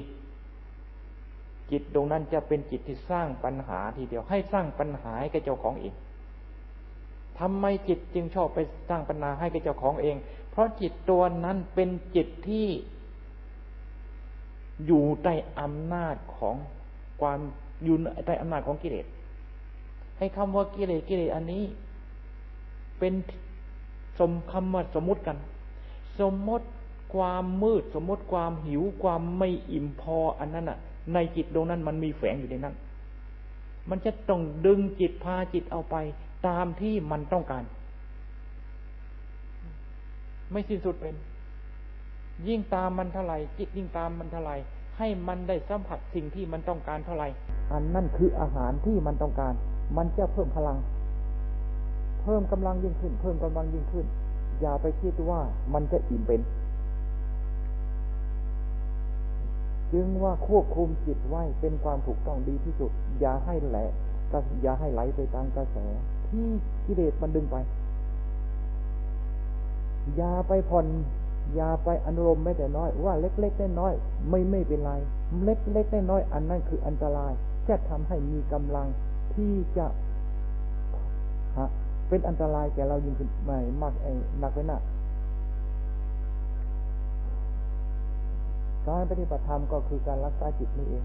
[1.70, 5.94] จิตตรงนั้นจะเป็นจิตที่สร้างปัญหาทีเดียว ให้สร้างปัญหาให้กับเจ้าของเอง
[7.38, 10.16] ทำไมจิตจึงชอบไปสร้างปัญหาให้กับเจ้าของเอง
[10.50, 12.68] เพราะจิตตัวนั้นเป็นจิตที่
[14.86, 16.56] อยู่ใต้อำนาจของ
[17.20, 17.38] ความ
[17.84, 19.06] อยู่ใต้อำนาจของกิเลส
[20.18, 21.64] ให้คำว่ากิเลสกิเลสอันนี้
[22.98, 23.14] เป็น
[24.18, 25.36] สมคำว่าสมมติกัน
[26.20, 26.66] สมมติ
[27.14, 30.78] ความมืดสมมติความหิวความไม่อิ่มพออันนั้นอะ
[31.14, 32.74] ในจิตตรงนั้นมันมีแฝงอยู่ในนั้น
[33.90, 35.96] มันจะต้องดึงจิตพาจิตเอาไป
[36.46, 37.64] ตามที่มันต้องการ
[40.52, 41.14] ไม่สิ้นสุดเป็น
[42.48, 44.56] ยิ่งตามมันเท่าไหร่จิตยิ่งตามมันเท่าไหร่
[44.98, 47.28] ให้มันได้สัมผัสสิ่งที่มันต้องการเท่าไหร่
[47.72, 49.54] อันนั่นคืออาหารที่มันต้องการ
[49.96, 50.78] มันจะเพิ่มพลัง
[52.22, 54.06] เพิ่มกำลังยิ่งขึ้น เพิ่มกำลังยิ่งขึ้น
[54.60, 55.40] อย่าไปคิดว่า
[55.74, 56.40] มันจะอิ่มเป็น
[59.92, 63.90] จึงว่าควบคุมจิตไว้เป็นความถูกต้องดีที่สุด อย่าให้แหละ
[64.32, 65.76] ก็อย่าให้ไหลไปตามกระแส
[66.28, 66.46] ที่
[66.86, 67.56] กิเลสมันดึงไป
[70.16, 70.86] อย่าไปผ่อน
[71.54, 74.92] อย่าไปอนุรมไม่แต่น้อย ว่าเล็กๆน้อยๆไม่ไม่เป็นไร
[75.44, 77.32] เล็กๆน้อยๆอันนั้นคืออันตราย
[77.68, 78.86] จะทำให้มีกำลัง
[79.34, 79.86] ที่จะ
[82.08, 83.94] เป็นอันตรายแก่เรายิ่งขึ้นไม่มาก
[84.40, 84.82] หนักไปหนัก
[88.88, 91.04] การปฏิบัติธรรมก็คือการรักษาจิตนี่เอง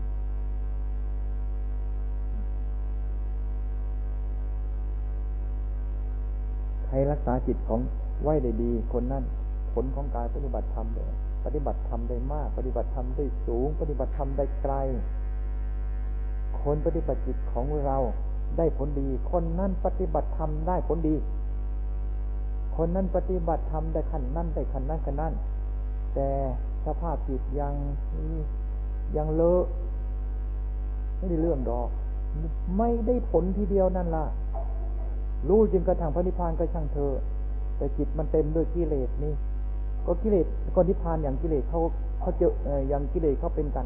[6.88, 7.80] ใครรักษาจิตของ
[8.22, 9.24] ไหวได้ดี คนนั้น
[9.74, 11.12] ผลของการปฏิบัติธรรมเลย
[11.46, 14.74] ปฏิบัติธรรมได้มาก ปฏิบัติธรรมได้สูง ปฏิบัติธรรมได้ไกล
[16.62, 17.98] คนปฏิบัติจิตของเรา
[18.58, 21.16] ได้ผลดี คนนั้นปฏิบัติธรรมได้ผลดี
[22.78, 25.34] คนนั้นปฏิบัติธรรมได้ขั้นนั้นได้ขั้นนั้นขั้นนั้น
[26.16, 26.30] แต่
[26.86, 27.74] สภาพจิตยัง
[29.18, 29.64] ยังเลอะ
[31.18, 31.90] ไม่ได้เรื่องดอก
[32.78, 34.26] ไม่ได้ผลทีเดียวนั่นละ่ะ
[35.50, 37.14] รู้จึงกระทั่งพระนิพพานก็ช่างเธอ
[37.78, 39.34] แต่จิตมันเต็มด้วยกิเลสนี่
[40.06, 41.82] ก็กิเลสก็นิพพานอย่างกิเลสเขา
[42.20, 42.52] เขาเจอ
[42.88, 43.86] อย่างกิเลสเขาเป็นกัน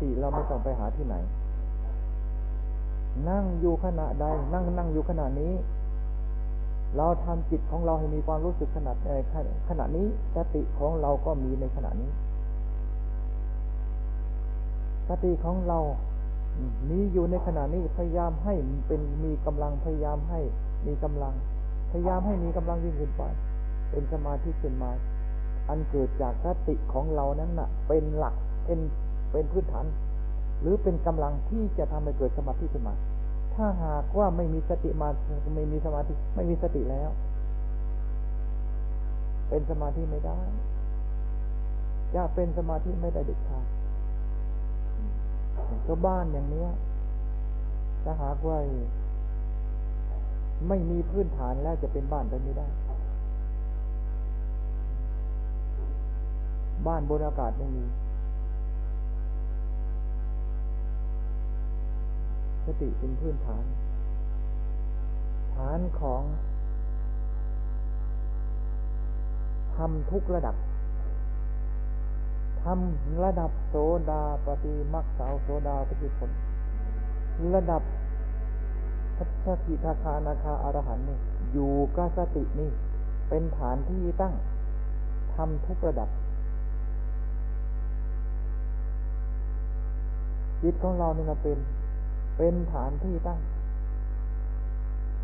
[0.00, 1.16] ติเราไม่ต้องไปหาที่ไหน
[3.28, 5.52] นั่งอยู่ขณะใด นั่งนั่งอยู่ขณะนี้
[6.96, 8.96] เราทำจิตของเราให้มีความรู้สึกขนาด
[9.68, 12.10] ขณะนี้สติของเราก็มีในขณะนี้
[15.08, 15.78] สติของเรา
[16.90, 18.54] มีอยู่ในขณะนี้พยายามให้
[18.86, 20.40] เป็นมีกำลังพยายามให้
[20.86, 21.34] มีกำลัง
[21.90, 23.22] พยายามให้มีกำลังยิ่งขึ้นไป
[23.90, 24.90] เป็นสมาธิขึ้นมา
[25.68, 28.34] อันเกิดจากสติของเรานั้นนะ่ะ เป็นหลัก
[28.66, 28.78] เป็น
[29.34, 29.86] เป็นพื้นฐาน
[30.60, 32.94] หรือเป็นกำลังที่จะทำให้เกิดสมาธิขึ้นมา
[33.54, 35.08] ถ้าหากว่าไม่มีสติมา
[35.54, 37.10] ไม่มีสมาธิไม่มีสติแล้ว
[39.48, 40.38] เป็นสมาธิไม่ได้
[42.14, 43.66] จะเป็นสมาธิไม่ได้เด็ดขาด
[45.86, 46.70] ก็บ้านอย่างเนี้ย
[48.04, 48.58] ถ้าหากว่า
[50.68, 52.66] ไม่มีพื้นฐานแล้วจะเป็นบ้านไปไม่ได้
[56.86, 57.84] บ้านบนอากาศไม่มี
[62.66, 63.64] สติเป็นพื้นฐาน
[65.54, 66.22] ฐานของ
[69.76, 70.56] ทำทุกระดับ
[72.62, 73.74] ทำระดับโส
[74.10, 76.30] ดาปฏิมักสาวโสดาปฏิผล
[77.54, 77.82] ระดับ
[79.16, 81.18] พัชกิทาคานาคาอารหันนี่
[81.52, 82.70] อยู่กับสตินี่
[83.28, 84.34] เป็นฐานที่ตั้ง
[85.34, 86.08] ทำทุกระดับ
[90.62, 91.58] จิตของเราเนี่ยเป็น
[92.36, 93.40] เป็นฐานที่ตั้ง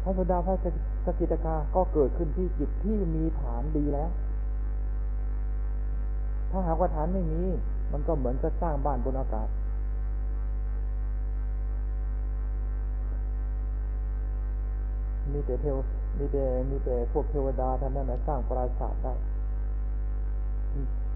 [0.02, 0.54] พระสุดาพระ
[1.04, 4.10] สกิตาคาก็เกิดขึ้นที่จิตที่มีฐานดีแล้ว
[6.50, 7.42] ถ้าหากว่าฐานไม่มี
[7.92, 9.48] มันก็เหมือนจะสร้างบ้านบนอากาศ
[15.32, 15.76] มีแต่เทว
[16.18, 19.14] มีแต่มีแต่พวกเทวดาท่านนั้นนสร้างปราสาทได้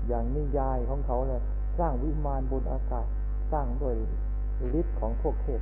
[0.08, 1.42] อย่างนิยายของเขาเลย
[1.78, 3.06] สร้างวิมานบนอากาศ
[3.52, 3.94] สร้างด้วย
[4.80, 5.60] ฤทธิ์ของพวกเทพ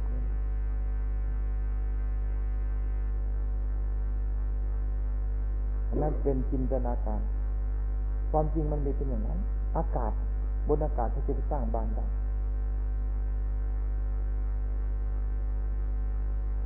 [6.02, 7.20] นั่นเป็นจินตนาการ
[8.30, 9.40] ความจริงมันไม่เป็นอย่างนั้น
[9.76, 10.12] อากาศ
[10.68, 12.06] บนอากาศเขาจะไปสร้างบ้านได้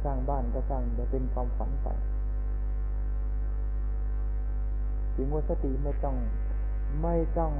[0.04, 1.88] สร้างบ้านก็สร้างแต่เป็นความฝันไป
[5.14, 6.16] ถึงว่าสติไม่ต้อง
[7.02, 7.52] ไม่ต้อง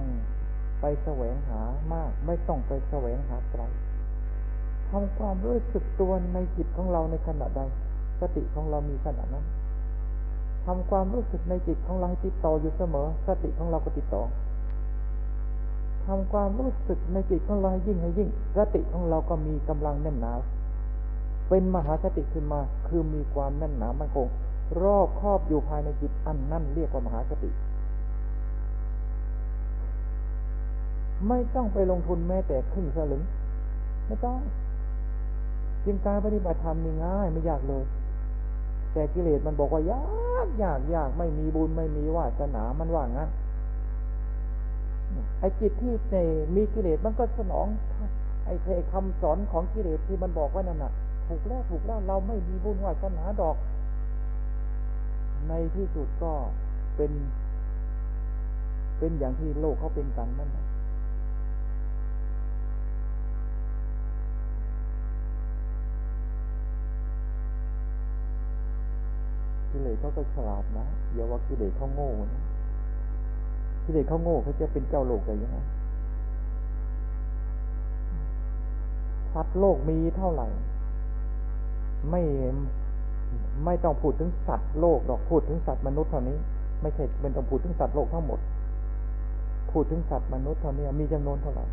[0.81, 1.61] ไปแสวงหา
[1.93, 3.63] มาก ไม่ต้องไปแสวงหาไกล
[4.91, 7.61] ทำความรู้สึกตัวในจิตของเราในขณะใด
[8.21, 9.45] สติของเรามีขณะนั้น
[10.67, 14.23] ทำความรู้สึกในจิตของเราให้ติดต่ออยู่เสมอ สติของเราก็ติดต่อ
[16.07, 20.33] ทำความรู้สึกในจิตของเราให้ยิ่งให้ยิ่ง สติของเราก็มีกำลังแน่นหนา
[21.49, 24.29] เป็นมหาสติขึ้นมา คือมีความแน่นหนามั่นคง
[24.83, 27.51] รอบครอบอยู่ภายในจิตอันนั่นเรียกว่ามหาสติ
[31.29, 33.23] ไม่ต้องไปลงทุนแม้แต่ครึ่งสลึง
[34.07, 34.37] ไม่ต้อง
[35.87, 37.85] จึงการปฏิบัติธรรมนี่ง่ายไม่ยากเลย
[38.93, 43.31] แต่กิเลสมันบอกว่ายากยากยากไม่มีบุญไม่มีวาสนามันว่างั้น
[45.41, 46.17] ไอ้จิตที่ใน
[46.55, 47.67] มีกิเลสมันก็สนอง
[48.47, 48.55] ไอ้
[48.93, 50.93] คำสอนของกิเลสที่มันบอกว่านั่นน่ะ
[51.29, 53.57] ถูกแล้วถูกแล้วเราไม่มีบุญวาสนาดอก
[55.49, 56.33] ในที่สุดก็
[56.97, 57.13] เป็น
[58.99, 60.66] เป็นอย่างที่โลกเขาเป็นกันนั่นแหละ
[69.77, 72.43] กิเลสเขาก็ฉลาดนะอย่าว่ากิเลสเขาโง่นะ
[73.85, 75.59] กิเลสเขาโง่เขาจะเป็นเจ้าโลกอะไรยังไง
[79.35, 80.49] สัตว์โลกมีเท่าไหร่
[82.11, 82.23] ไม่
[83.65, 86.37] ไม่ต้องพูดถึงสัตว์โลกหรอกพูดถึงสัตว์มนุษย์เท่านี้
[86.83, 88.41] ไม่ใช่เป็นต้องพูดถึงสัตว์โลกทั้งหมด
[89.73, 91.65] พูดถึงสัตว์มนุษย์เท่านี้มีจำนวนเท่าไหร่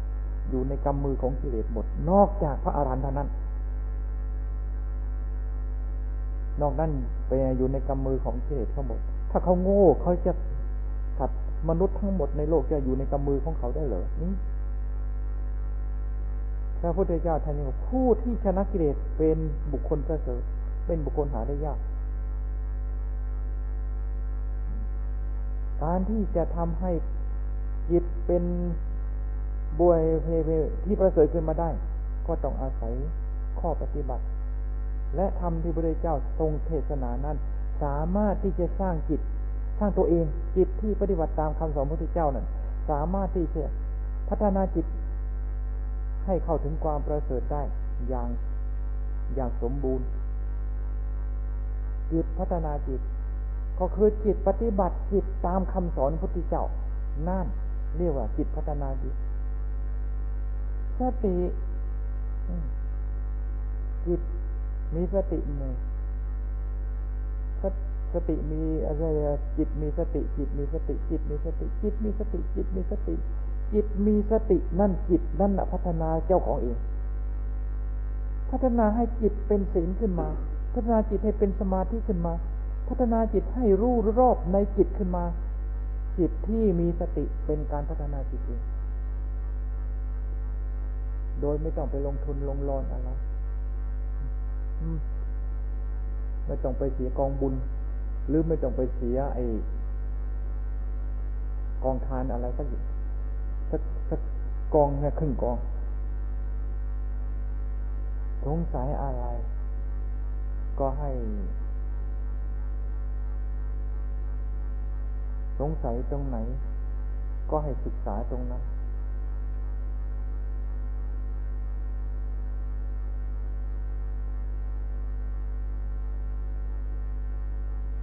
[0.49, 3.29] อยู่ในกำมือของกิเลสหมด นอกจากพระอารหันต์เท่านั้น
[6.61, 6.91] นอกนั้น
[7.27, 8.99] ไปอยู่ในกำมือของเิเลสทั้งหมด
[9.31, 10.31] ถ้าเขาโง่เขาจะ
[11.19, 14.33] สัตว์มนุษย์ทั้งหมดในโลกจะอยู่ในกำมือของเขาได้เหรอนี่
[16.81, 19.37] พระพุทธเจ้าท่านบอกผู้ที่ชนะกิเลสเป็น
[19.71, 20.41] บุคคลประเสริฐ
[20.85, 21.79] เป็นบุคคลหาได้ยาก
[25.83, 26.91] การที่จะทำให้
[27.89, 28.43] จิตเป็น
[29.79, 30.49] บวยเพเพ
[30.83, 31.69] ที่ประเสริฐขึ้นมาได้
[32.27, 32.93] ก็ต้องอาศัย
[33.59, 34.23] ข้อปฏิบัติ
[35.15, 37.37] และธรรมที่พระเจ้าทรงเทศนานั้น
[37.83, 39.23] สามารถที่จะสร้างจิตส
[39.79, 42.45] ทั้งตัวเองจิตที่ปฏิบัติตามคำสอนพระพุทธเจ้านั้น
[42.89, 43.63] สามารถที่จะ
[44.29, 44.85] พัฒนาจิต
[46.25, 47.63] ให้เข้าถึงความประเสริฐได้
[48.09, 48.29] อย่าง
[49.35, 50.05] อย่างสมบูรณ์
[52.11, 53.01] จิตพัฒนาจิต
[53.79, 56.63] ก็คือจิตปฏิบัติจิตตามคำสอนพุทธเจ้า
[57.29, 57.45] นั่น
[57.97, 59.15] เรียกว่าจิตพัฒนาจิต
[60.99, 61.35] สติ
[64.07, 64.21] จิต
[64.95, 65.73] มีสติหนึ่ง
[68.13, 69.03] สติมีอะไร
[69.57, 73.15] จิตมีสติ จิตมีสติ จิตมีสติ จิตมีสติ จิตมีสติ
[73.73, 76.77] จิตมีสตินั่นจิตนั่นแหละพัฒนาเจ้าของเอง
[78.51, 80.29] พัฒนาให้จิตเป็นศีลขึ้นมา
[80.73, 82.33] พัฒนาจิตให้เป็นสมาธิขึ้นมา
[82.87, 85.25] พัฒนาจิตให้รู้รอบในจิตขึ้นมา
[86.17, 88.61] จิตที่มีสติเป็นการพัฒนาจิตเอง
[91.41, 93.09] โดยไม่ต้องไปลงทุนลงรอนอะไร
[96.45, 97.53] ไม่ต้องไปเสียกองบุญ
[98.27, 99.43] หรือไม่ต้องไปเสียไอ้
[101.83, 102.67] กองทานอะไรสัก
[103.71, 104.19] สักสัก
[104.73, 105.57] กองเนี่ยครึ่งกอง
[108.45, 109.25] สงสัยอะไร
[110.79, 111.09] ก็ให้
[115.59, 116.37] สงสัยตรงไหน
[117.49, 118.63] ก็ให้ศึกษาตรงนั้น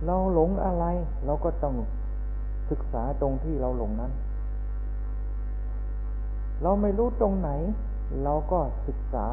[0.06, 0.84] เราหลงอะไร
[1.26, 1.74] เราก็ต้อง
[2.70, 4.12] ศึกษาตรงที่เราหลงนั้น
[6.62, 7.50] เราไม่รู้ตรงไหน
[8.24, 9.26] เราก็ศึกษา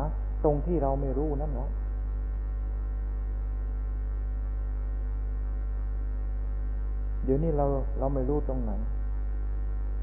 [0.44, 1.70] ตรงที่เราไม่รู้นั่นแหละ
[7.24, 7.66] เดี๋ยวนี้เรา
[8.00, 8.72] เราไม่รู้ตรงไหน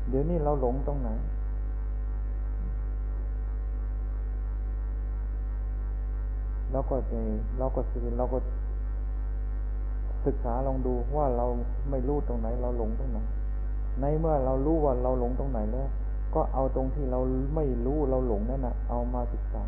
[0.09, 1.11] เดี๋ยวนี้เราหลงตรงไหน
[6.73, 6.97] เราก็
[7.59, 8.39] เราก็สื่อเราก็
[10.27, 11.47] ศึกษาลองดูว่าเรา
[11.91, 13.19] ไม่รู้ตรงไหน เราหลงตรงไหน
[14.01, 15.89] ในเมื่อเรารู้ว่าเราหลงตรงไหนแล้ว
[16.35, 17.21] ก็เอาตรงที่เรา
[17.55, 19.65] ไม่รู้เราหลงนั่นนะเอามาศึกษา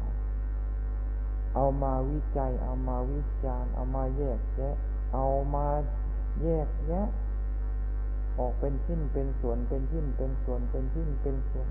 [1.55, 4.77] เอามาวิจัย เอามาวิจารณ์เอามาแยกแยะ
[5.15, 5.67] เอามา
[6.43, 7.09] แยกแยะ
[8.39, 11.69] ออกเป็นชิ้นเป็นส่วนเป็นชิ้นเป็นส่วนเป็นชิ้นเป็นส่วน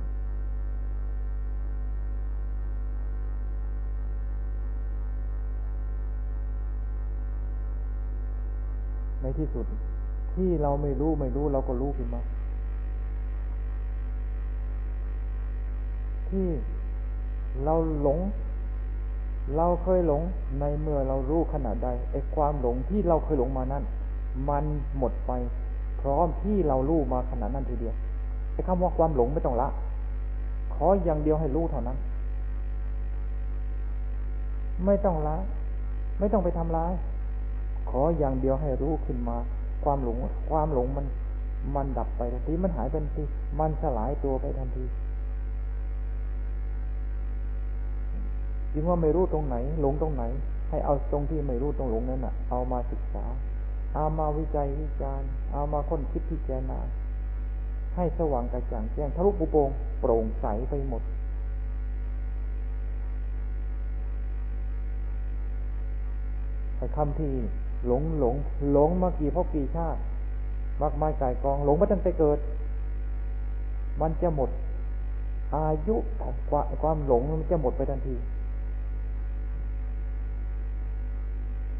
[9.25, 9.65] ในที่สุด
[10.35, 12.21] ที่เราไม่รู้ไม่รู้เราก็รู้ขึ้นมา
[16.29, 16.47] ที่
[17.63, 18.19] เราหลง
[19.55, 20.21] เราเคยหลง
[20.59, 23.83] ในเมื่อเรารู้ขนาดใดไอ้ความหลงที่เราเคยหลงมานั้น
[24.49, 24.65] มัน
[24.97, 25.31] หมดไป
[26.01, 27.95] พร้อมที่เรารู้มาขนาดนั้นทีเดียว
[28.53, 29.67] ไอ้คำว่าความหลงไม่ต้องละ
[30.73, 31.97] ขออย่างเดียวให้รู้เท่านั้น
[34.85, 35.35] ไม่ต้องละ
[36.19, 36.93] ไม่ต้องไปทำร้าย
[37.89, 39.37] ขออย่างเดียวให้รู้ขึ้นมา
[39.83, 40.17] ความหลง
[40.49, 41.05] ความหลงมัน
[41.75, 43.23] มันดับไปทันที มันหายไปทันที
[43.59, 44.85] มันสลายตัวไปทันที
[48.73, 50.23] จึงว่าไม่รู้ตรงไหน หลงตรงไหน
[50.69, 53.25] ให้เอาตรงที่ไม่รู้ตรงหลงนั้นอะ เอามาศึกษา
[53.95, 56.79] เอามาวิจัยวิจารณ์ เอามาค้นคิดพิจารณา
[57.95, 59.69] ให้สว่างกระจ่างแจ้งทะลุปุโปง
[59.99, 61.01] โปร่งใสไปหมด
[66.77, 67.31] ไอ้คำที่
[67.85, 68.35] หลงหลง
[68.71, 69.99] หลงมากี่พบกี่ชาติ
[70.81, 72.39] มากมายกายกอง หลงมาตั้งแต่เกิด
[74.01, 74.49] มันจะหมด
[75.55, 75.95] อายุ
[76.81, 78.15] ความหลงมันจะหมดไปทันที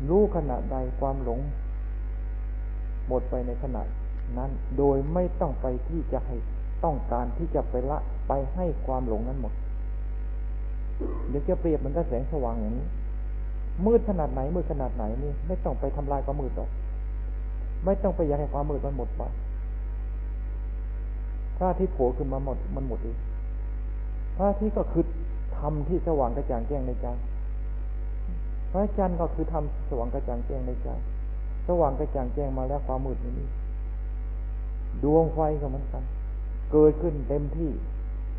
[0.09, 1.39] รู้ขณะใดความหลง
[3.07, 3.81] หมดไปในขณะ
[4.37, 6.35] นั้น โดยไม่ต้องไปที่จะให้
[6.83, 9.53] ต้องการที่จะไปละไปให้ความหลงนั้นหมด
[11.29, 12.85] เดี๋ยวจะเปรียบมันก็แสงสว่างอย่างนี้
[13.86, 16.69] มืดขนาดไหน มืดขนาดไหนนี่ ไม่ต้องไปทำลายความมืดหรอก
[17.86, 19.23] ไม่ต้องไปอยากให้ความมืดมันหมดไป
[21.57, 23.17] พระที่โผล่ขึ้นมาหมดมันหมดเอง
[24.38, 25.03] พระที่ก็คือ
[25.57, 27.07] ทำที่สว่างกระจ่างแจ้งในใจ
[28.71, 30.89] พระจันทร์ก็คือทำสว่างกระจ่างแจ้งในใจ
[31.67, 33.45] สว่างกระจ่างแจ้งมาแล้วความมืดไม่มี
[35.03, 36.03] ดวงไฟก็เหมือนกัน
[36.71, 37.71] เกิดขึ้นเต็มที่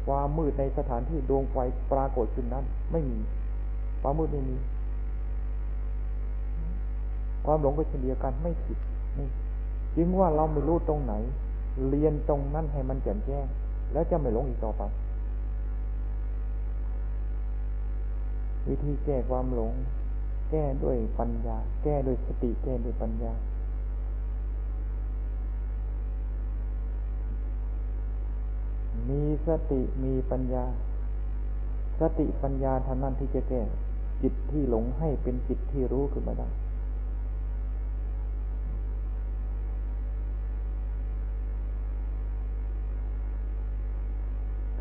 [0.06, 1.56] ความมืดในสถานที่ดวงไฟ
[1.92, 3.18] ปรากฏขึ้นนั้น ไม่มี
[4.00, 4.56] ความมืดไม่มี
[7.46, 8.78] ความหลงก็เช่นเดียวกันไม่ผิด
[9.18, 9.28] นี่
[9.96, 11.14] จึงว่าเราไม่รู้ตรงไหน
[11.88, 13.46] เรียนตรงนั้นให้มันแจ่มแจ้ง
[13.92, 14.82] แล้วจะไม่หลงอีกต่อไป
[18.68, 19.72] วิธีแก้ความหลง
[20.50, 23.32] แก้ด้วยปัญญา แก้ด้วยสติแก้ด้วยปัญญา
[29.08, 30.64] มีสติมีปัญญา
[32.00, 33.62] สติปัญญาเท่านั้นที่จะแก้
[34.22, 36.48] จิตที่หลงให้เป็นจิตที่รู้ขึ้นมาได้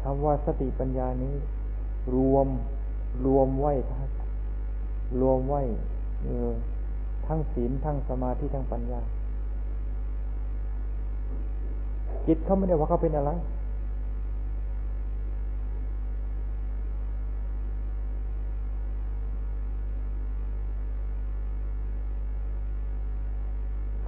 [0.08, 1.34] คำว่าสติปัญญานี้
[2.16, 2.48] รวม
[3.26, 4.10] รวมไว้ทั้ง
[5.22, 5.62] รวมไว้
[6.24, 6.52] เออ
[7.28, 9.02] ทั้งศีลทั้งสมาธิทั้งปัญญา
[12.28, 13.32] จิตเขาไม่ได้ว่าเขาเป็นอะไร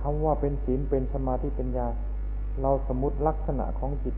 [0.01, 1.87] คำว่าเป็นศีลเป็นสมาธิเป็นญา
[2.61, 4.15] เราสมมติลักษณะของจิต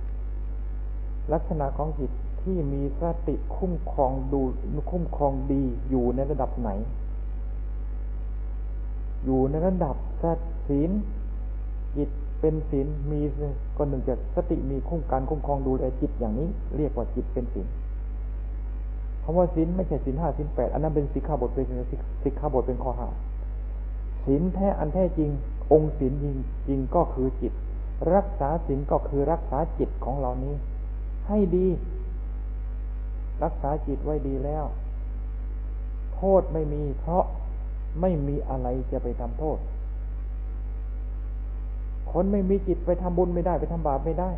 [1.33, 2.11] ลักษณะของจิต
[2.41, 4.41] ที่มีสติคุ้มครองดู
[4.91, 6.69] คุ้มครองดีอยู่ในระดับไหน
[9.25, 10.23] อยู่ในระดับส
[10.67, 10.89] ศีล
[11.97, 12.09] จิต
[12.39, 13.21] เป็นศีลมี
[13.77, 17.67] ก็หนึ่งจากสติมีคุ้มการคุ้มครองดูแลจิตอย่างนี้ เรียกว่าจิตเป็นศีล
[19.23, 21.65] คำว่าศีลไม่ใช่ศีลห้าศีลแปดอันนั้นเป็นสิกขาบทเป็น
[22.23, 23.09] สิกขาบทเป็นข้อห้า
[24.25, 25.29] ศีลแท้อันแท้จริง
[25.71, 26.35] องค์ศีลจริง
[26.67, 27.53] จริงก็คือจิต
[28.13, 30.53] รักษาศีลก็คือรักษาจิตของเรานี้
[31.29, 31.67] ให้ดี
[33.43, 34.65] รักษาจิตไว้ดีแล้ว
[36.15, 37.23] โทษไม่มี เพราะ
[38.01, 39.57] ไม่มีอะไรจะไปทำโทษ
[42.11, 44.31] คนไม่มีจิตไปทำบุญไม่ได้ไปทำบาปไม่ได้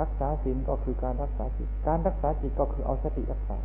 [0.00, 3.58] รักษาศีลก็คือการรักษาจิต การรักษาจิตก็คือเอาสติรักษา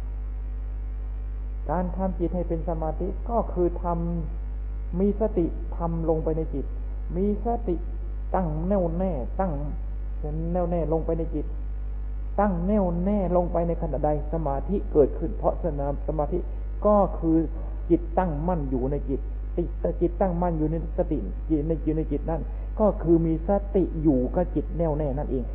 [1.71, 5.45] การทำจิตให้เป็นสมาธิก็คือทำมีสติ
[5.78, 6.65] ทำลงไปในจิต
[7.17, 7.76] มีสติ
[8.34, 9.51] ตั้งแน่วแน่ ตั้ง
[10.53, 11.45] แน่วแน่ลงไปในจิต
[12.39, 16.38] ตั้งแน่วแน่ลงไปในขณะใดสมาธิเกิดขึ้น เพราะสนามสมาธิ
[16.86, 17.38] ก็คือ
[17.89, 19.21] จิตตั้งมั่นอยู่ในจิต
[19.55, 19.63] ติ
[20.01, 21.17] จิตตั้งมั่นอยู่ในสติ
[21.49, 22.41] จิตในจิตในจิตนั่น
[22.80, 25.45] ก็คือมีสติอยู่กับจิตแน่วแน่นั่นเอง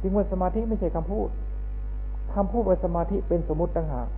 [0.00, 1.28] จึงว่าสมาธิไม่ใช่คำพูด
[2.34, 4.08] คำพูดว่าสมาธิเป็นสมมติต่างหาก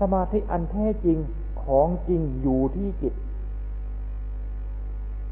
[0.00, 1.18] สมาธิอันแท้จริง
[1.64, 3.14] ของจริงอยู่ที่จิต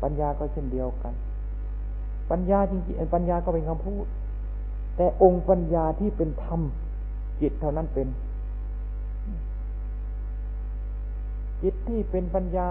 [0.03, 1.15] ปัญญาก็เช่นเดียวกัน
[2.31, 4.07] ปัญญาจริงๆปัญญาก็เป็นคำพูด
[4.97, 6.61] แต่องค์ปัญญาที่เป็นธรรม
[7.41, 8.09] จิตเท่านั้นเป็น
[11.63, 12.69] จิตที่เป็นปัญญา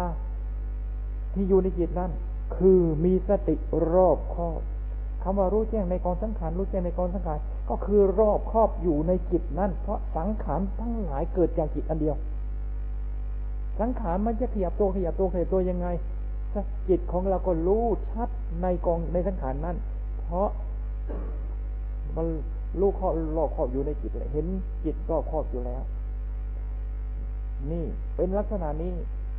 [1.34, 2.11] ที่อยู่ในจิตนั้น
[2.55, 3.55] คือมีสติ
[3.91, 4.61] รอบครอบ
[5.23, 12.15] คำว่ารู้แจ้งในกองสังขารรู้แจ้งในกองสังขารก็คือรอบครอบอยู่ในจิตนั้นเพราะสังขารทั้งหลายเกิดจากจิตอันเดียว
[13.80, 15.88] สังขารมันจะขยับตัวขยับตัวขยับตัวยังไง
[16.89, 18.29] จิตของเราก็รู้ชัด
[18.61, 19.77] ในกองในสังขารนั้น
[20.25, 20.49] เพราะ
[22.15, 22.27] มัน
[22.79, 24.45] รู้ข้อรอบครอบอยู่ในจิตเลยเห็น
[24.83, 25.81] จิตรอบครอบอยู่แล้ว
[27.71, 27.85] นี่
[28.15, 28.93] เป็นลักษณะนี้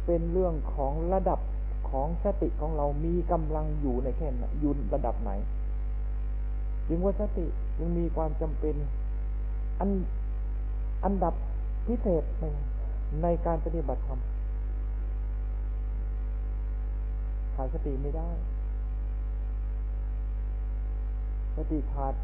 [0.06, 1.40] เป็นเรื่องของระดับ
[1.90, 5.30] ของสติของเรามีกำลังอยู่ในแค่ไหนยู่ระดับไหน
[6.88, 7.46] จึงว่าสติ
[7.78, 8.74] จึงมีความจำเป็น
[9.80, 9.90] อัน
[11.04, 11.34] อันดับ
[11.86, 12.44] พิเศษใน
[13.22, 14.20] ในการปฏิบัติธรรม
[17.60, 18.30] ขาดสติไม่ได้
[21.56, 22.14] สติขาด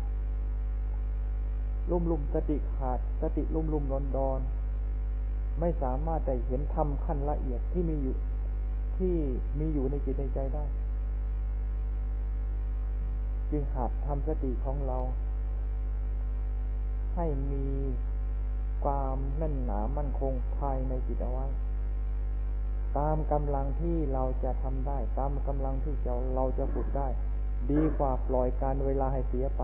[1.91, 4.41] ลุ่มลุ่มสติขาด สติลุ่มลุ่มนอนดอน
[5.61, 8.15] ไม่สามารถจะเห็นธรรมขั้นละเอียดที่มีอยู่
[8.99, 9.15] ที่
[9.59, 10.65] มีอยู่ในจิตในใจได้
[13.51, 14.99] จึงหัดทำสติของเรา
[17.15, 17.67] ให้มี
[18.85, 21.47] ความแน่นหนามั่นคงภายในจิตเอาไว้
[22.99, 27.09] ตามกำลังที่เราจะทำได้ ตามกำลังที่เราเราจะฝึกได้
[27.71, 29.63] ดีกว่าปล่อยการเวลาให้เสียไป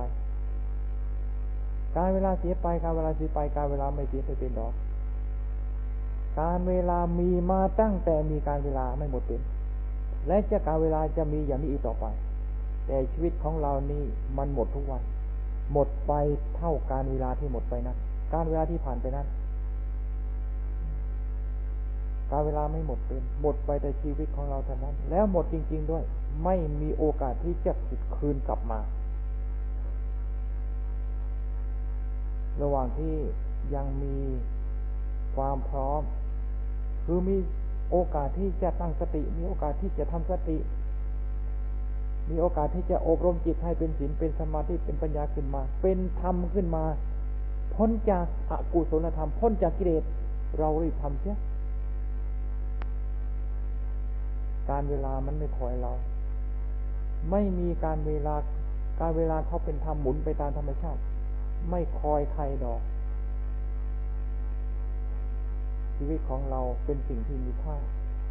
[1.97, 4.74] การเวลาเสียไปการเวลาเสียไปการเวลาไม่เสียไปเป็นดอก
[6.41, 9.41] การเวลามีมาตั้งแต่มีการเวลาไม่หมดเป็น
[10.26, 12.05] และจะการเวลาจะมีอย่างนี้อีกต่อไป
[12.87, 14.05] แต่ชีวิตของเรานี่
[14.39, 15.03] มันหมดทุกวัน
[15.72, 16.12] หมดไป
[16.57, 17.97] เท่าการเวลาที่หมดไปนั้น
[18.33, 19.26] การเวลาที่ผ่านไปนั้น
[22.33, 26.05] กาเวลาไม่หมดเป็นหมดไปแต่ชีวิตของเราเท่านั้น แล้วหมดจริง ๆด้วย
[26.45, 28.80] ไม่มีโอกาสที่จะติดคืนกลับมา
[32.62, 33.14] ระหว่างที่
[33.74, 34.16] ยังมี
[35.37, 36.03] ความพร้อม
[37.05, 37.37] คือมี
[37.91, 40.59] โอกาสที่จะตั้งสติ มีโอกาสที่จะทำสติ
[42.30, 46.85] มีโอกาสที่จะอบรมจิตให้เป็นศีลเป็นสมาธิเป็นปัญญาขึ้นมา เป็นธรรมขึ้นมา
[47.74, 50.03] พ้นจากอกุศลธรรม พ้นจากกิเลส
[50.59, 51.37] เรารีบทำเสีย
[54.70, 55.92] การเวลามันไม่คอยเรา
[57.30, 58.34] ไม่มีการเวลา
[59.00, 61.00] การเวลาเขาเป็นธรรมหมุนไปตามธรรมชาติ
[61.70, 62.80] ไม่คอยใครดอก
[65.96, 67.76] ชีวิตของเราเป็นสิ่งที่มีค่า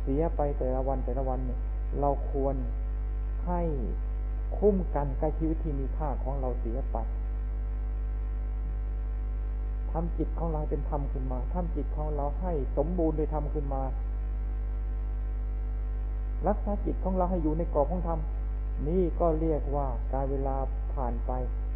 [0.01, 1.59] เสียไปแต่ละวันแต่ละวันเนี่ย
[1.99, 2.55] เราควร
[3.47, 3.61] ให้
[4.57, 6.97] คุ้มกันกับชีวิตที่มีค่าของเราเสียไป
[9.91, 13.82] ทำจิตของเราเป็นธรรมขึ้นมาทำจิตของเราให้สมบูรณ์โดยธรรมขึ้นมา
[16.47, 18.19] รักษาจิตของเราให้อยู่ในกรอบของธรรม
[18.87, 20.55] นี่ก็เรียกว่าการเวลา
[20.93, 21.31] ผ่านไป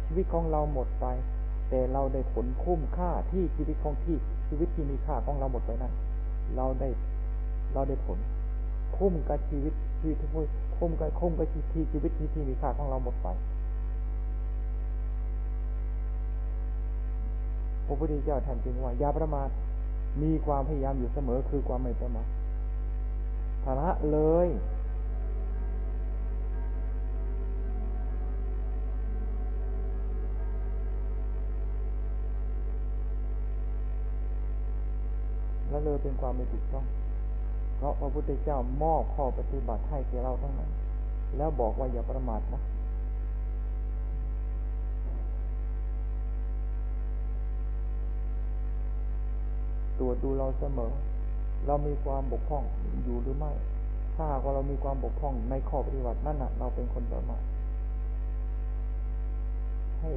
[0.06, 1.06] ชีวิตของเราหมดไป
[1.70, 4.16] แต่เราได้ผลคุ้มค่าที่ชีวิตของที่
[4.48, 5.92] ชีวิตที่มีค่าของเราหมดไปนั้น
[6.56, 6.88] เราได้
[7.74, 8.18] เราได้ผล
[8.96, 10.30] คุ้มกับชีวิตที่ทุก
[10.78, 13.28] คุ้มกับคุ้มกับที่ชีวิตที่ที่มีค่าของเราหมดไป
[17.86, 19.48] พระพุทธเจ้าท่านจึงว่าอย่าประมาท
[20.22, 24.48] มีความพยายามอยู่เสมอคือความไม่ประมาทาระเลย
[35.68, 36.86] และเลยเป็นความไม่ถูกต้อง
[37.76, 40.70] เพราะพระพุทธเจ้ามอบข้อปฏิบัติให้แก่เราทั้งนั้น
[41.36, 42.62] แล้วบอกว่าอย่าประมาทนะ
[49.98, 50.92] ตรวจดูเราเสมอ
[51.66, 52.64] เรามีความบกพร่อง
[53.04, 53.52] อยู่หรือไม่
[54.14, 57.42] ถ้าหากว่าเรามีความบกพร่องในข้อปฏิบัตินั่นน่ะ เราเป็นคนประมาท
[60.00, 60.10] ให้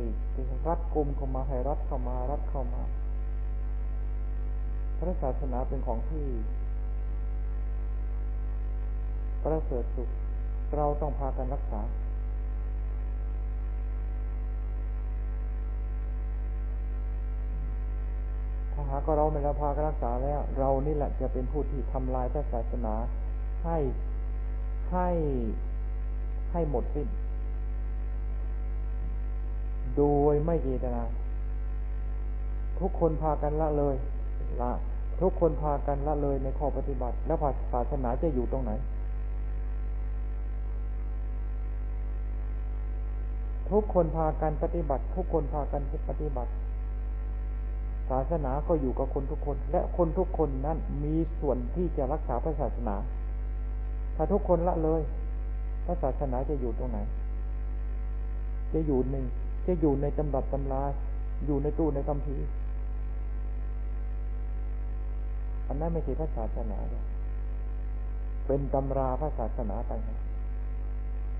[0.67, 2.81] รัดกลุ่มเข้ามาให้รัดเข้ามารัดเข้ามา
[4.97, 6.27] พระศาสนาเป็นของที่
[9.43, 10.09] ประเสริฐสุด
[10.77, 11.81] เราต้องพากันรักษา
[18.79, 22.93] ถ้าหากเราไม่ละพากันรักษาแล้ว เรานี่แหละจะเป็นผู้ที่ทำลายพระศาสนา
[23.65, 23.77] ให้
[24.91, 25.09] ให้
[26.51, 27.07] ให้หมดสิ้น
[29.97, 31.03] โดยไม่เจตนา
[32.79, 33.95] ทุกคนพากันละเลย
[34.61, 34.71] ละ
[35.21, 37.37] ทุกคนพากันละเลยในข้อปฏิบัติ แล้ว
[37.73, 38.71] ศาสนาจะอยู่ตรงไหน
[43.71, 46.51] ทุกคนพากันปฏิบัติ ทุกคนพากันปฏิบัติ
[48.09, 52.95] ศาสนาก็อยู่กับคนทุกคน และคนทุกคนนั้นมีส่วนที่จะรักษาพระศาสนา
[54.15, 55.01] ถ้าทุกคนละเลย
[55.85, 56.99] พระศาสนาจะอยู่ตรงไหน
[58.73, 59.15] จะอยู่ใน
[59.67, 60.81] จะอยู่ในตำรับตำรา
[61.45, 62.37] อยู่ในตู้ในคำพี
[65.67, 67.03] อันนั้นไม่ใช่พระศาสนาเลย
[68.47, 69.91] เป็นตำราพระศาสนาไป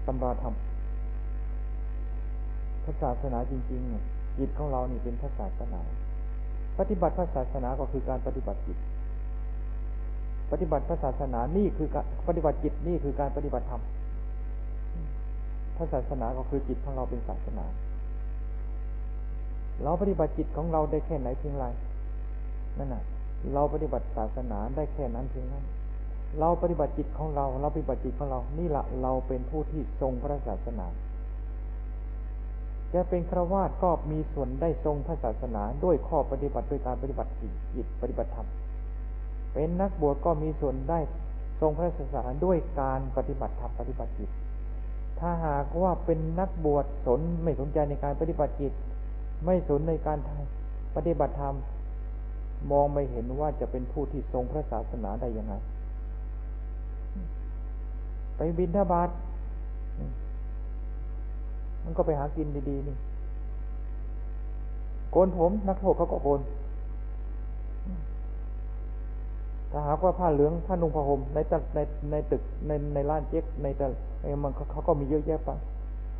[0.08, 0.54] ตำราธรรม
[2.84, 5.82] พระศาสนาจริงๆจิตของเรานี่เป็นพระศาสนา
[6.80, 8.78] ปฏิบัติพระศาสนาก็คือการปฏิบัติจิต
[10.52, 13.82] ปฏิบัติพระศาสนานี่คือการปฏิบัติจิตนี่คือการปฏิบัติธรรม
[15.76, 17.66] พระศาสนาก็คือจิตของเราเป็นศาสนา
[19.84, 21.66] เราปฏิบัติจิตของเราได้แค่ไหนเพียงไร
[22.78, 23.04] นั่นแหะ
[23.54, 25.66] เราปฏิบัติศาสนาได้แค่นั้นเพียงนั้น
[26.40, 30.88] เราปฏิบัติจิตของเรา เราปฏิบัติจิตของเรา นี่แหละเราเป็นผู้ที่ทรงพระศาสนา
[32.94, 37.30] จะเป็นครวาสก็มีส่วนได้ทรงพระศาสนาด้วยข้อปฏิบัติด้วยการปฏิบัติ
[37.74, 38.48] จิตปฏิบัติธรรม
[39.54, 41.00] เป็นนักบวชก็มีส่วนได้
[41.62, 44.30] ทรงพระศาสนาด้วยการปฏิบัติธรรมปฏิบัติจิต
[45.20, 48.74] ถ้าหากว่าเป็นนักบวชสนไม่สนใจในการปฏิบัติจิต
[49.46, 50.18] ไม่สนในการ
[50.96, 51.56] ปฏิบัติธรรม
[52.72, 55.54] มองไม่เห็นว่าจะเป็นผู้ที่ทรงพระศาสนาได้ยังไง
[58.36, 59.10] ไปบินทบาท
[61.84, 62.98] มันก็ไปหากินดีๆนี่
[65.12, 66.42] โกนผม นักโทษเขาก็โกน
[69.72, 71.80] ถ้าหากว่าผ้าเหลืองผ้านุ่งผ้าห่มในตึกใน
[72.12, 73.86] ในตึกในในร้านเจ๊กในแต่
[74.44, 75.50] มันเขาก็มีเยอะแยะไป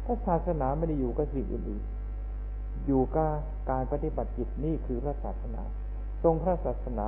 [0.06, 3.30] พระศาสนาไม่ได้อยู่กับสิ่งอื่นๆอยู่กับ
[3.70, 5.62] การปฏิบัติจิตนี่คือพระศาสนา
[6.24, 7.08] ทรงพระศาสนา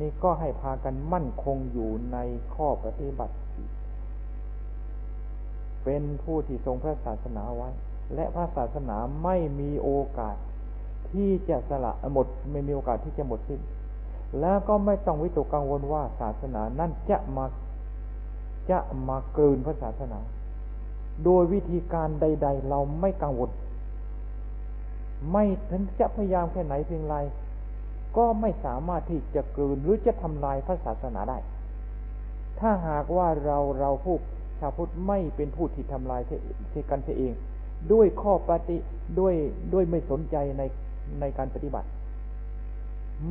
[0.00, 2.18] นี่ก็ให้พากันมั่นคงอยู่ใน
[2.54, 3.34] ข้อปฏิบัติ
[5.84, 7.68] เป็นผู้ที่ทรงพระศาสนาไว้
[8.14, 10.36] และพระศาสนาไม่มีโอกาส
[11.10, 13.60] ที่จะสละหมดไม่มีโอกาสที่จะหมดสิ้น
[14.40, 17.44] แล้วก็ไม่ต้องวิตกกังวลว่าศาสนานั่นจะมา
[18.70, 18.78] จะ
[19.08, 20.18] มากลืนพระศาสนา
[21.24, 23.50] โดยวิธีการใด ๆ เราไม่กังวล
[25.32, 27.16] ไม่ถึงจะพยายามแค่ไหนเพียงไร
[28.16, 31.38] ก็ไม่สามารถที่จะกลืนหรือจะทำลายพระศาสนาได้
[32.60, 34.16] ถ้าหากว่าเราเราผู้
[34.62, 36.22] ชาวพุทธไม่เป็นผู้ที่ทำลาย
[36.70, 37.32] เทกันเอง
[37.92, 38.76] ด้วยข้อปฏิ
[39.18, 39.34] ด้วย
[39.72, 40.62] ด้วยไม่สนใจใน
[41.20, 41.88] ในการปฏิบัติ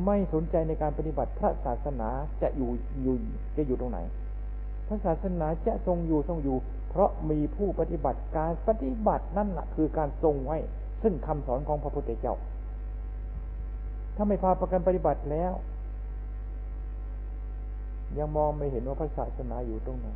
[0.06, 2.08] ไม่สนใจในการปฏิบัติ พระศาสนา
[2.42, 2.70] จะอยู่
[3.02, 3.14] อยู่
[3.56, 3.98] จะอยู่ตรงไหน
[4.88, 6.56] พระศาสนาจะทรงอยู่ทรงอยู่
[6.90, 10.58] เพราะมีผู้ปฏิบัติการปฏิบัตินั่นแหละคือการทรงไว้
[11.02, 12.36] ซึ่งคำสอนของพระพุทธเจ้า
[14.16, 15.52] ถ้าไม่พาประกันปฏิบัติแล้ว
[18.18, 20.06] ยังมองไม่เห็นว่าพระศาสนาอยู่ตรงไหน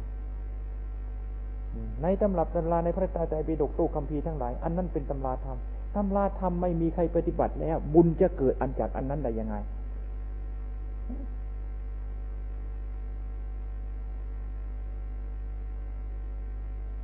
[2.02, 5.58] ในตำรับตำราในพระตาใจปิฎกตู้คัมภีร์ทั้งหลาย อันนั้นเป็นตำราธรรม
[5.96, 9.56] ตำราธรรมไม่มีใครปฏิบัติแล้ว บุญจะเกิดอันจากอันนั้นได้ยังไง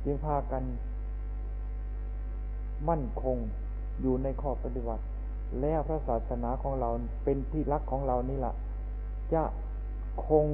[0.05, 0.63] จึงพากัน
[2.89, 3.37] มั่นคง
[4.01, 5.03] อยู่ในข้อปฏิบัติ
[5.61, 6.89] แล้วพระศาสนาของเรา
[7.23, 8.53] เป็นที่รักของเรานี่แหละ
[9.33, 9.43] จะ
[10.27, 10.47] คง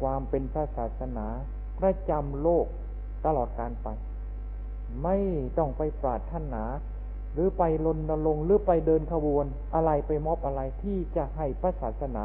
[0.00, 1.26] ความเป็นพระศาสนา
[1.82, 2.66] ประจำโลก
[3.26, 3.88] ตลอดการไป
[5.02, 5.16] ไม่
[5.58, 6.64] ต้องไปปราดท่านหนา
[7.32, 12.24] หรือไปลนลงหรือไปเดินขบวนอะไรไปมอบอะไรที่จะให้พระศาสนา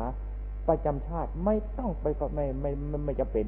[0.67, 3.45] ประจำชาติไม่ต้องไปไม่ไม่ไม่ไม่จะเป็น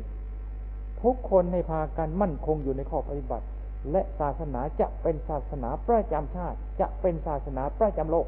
[1.04, 3.46] ทุกคนให้พากันมั่นคงอยู่ในข้อปฏิบัติ
[3.92, 8.28] และศาสนาจะเป็นศาสนาประจำชาติ จะเป็นศาสนาประจำโลก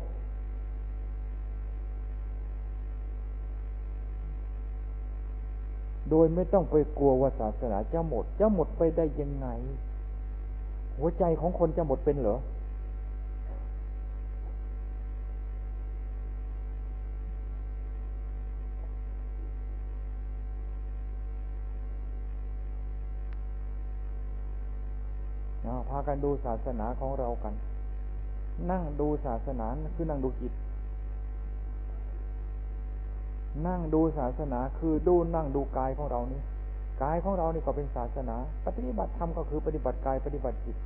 [6.10, 9.47] โดยไม่ต้องไปกลัวว่าศาสนาจะหมด จะหมดไปได้ยังไง
[10.97, 12.38] หัวใจของคนจะหมดเป็นเหรอ
[25.89, 27.53] พากันดูศาสนาของเรากัน
[28.72, 30.53] นั่งดูศาสนาคือนั่งดูจิต
[33.68, 36.41] นั่งดูศาสนาคือดูนั่งดูกายของเรานี่
[37.03, 38.36] กายของเรานี่ก็เป็นศาสนา
[38.66, 40.78] ปฏิบัติธรรมก็คือปฏิบัติกายปฏิบัติจิต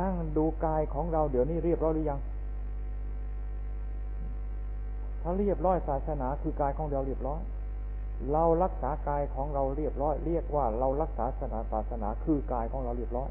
[0.00, 2.20] นั่งดูกายของเราเดี๋ยวนี้เรียบร้อยหรือยัง
[5.22, 7.40] ถ้าเรียบร้อยศาสนาคือกายของเราเรียบร้อย
[8.32, 13.28] เรารักษากายของเราเรียบร้อย เรียกว่าเรารักษาศาสนาศาสนาคือกายของเราเรียบร้อย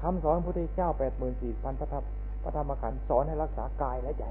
[0.00, 2.04] คำสอนพระพุทธเจ้าแปดหมื่นสี่พันพระธรรม
[2.42, 4.24] พระธรรมขันธ์สอนให้รักษากายและใจ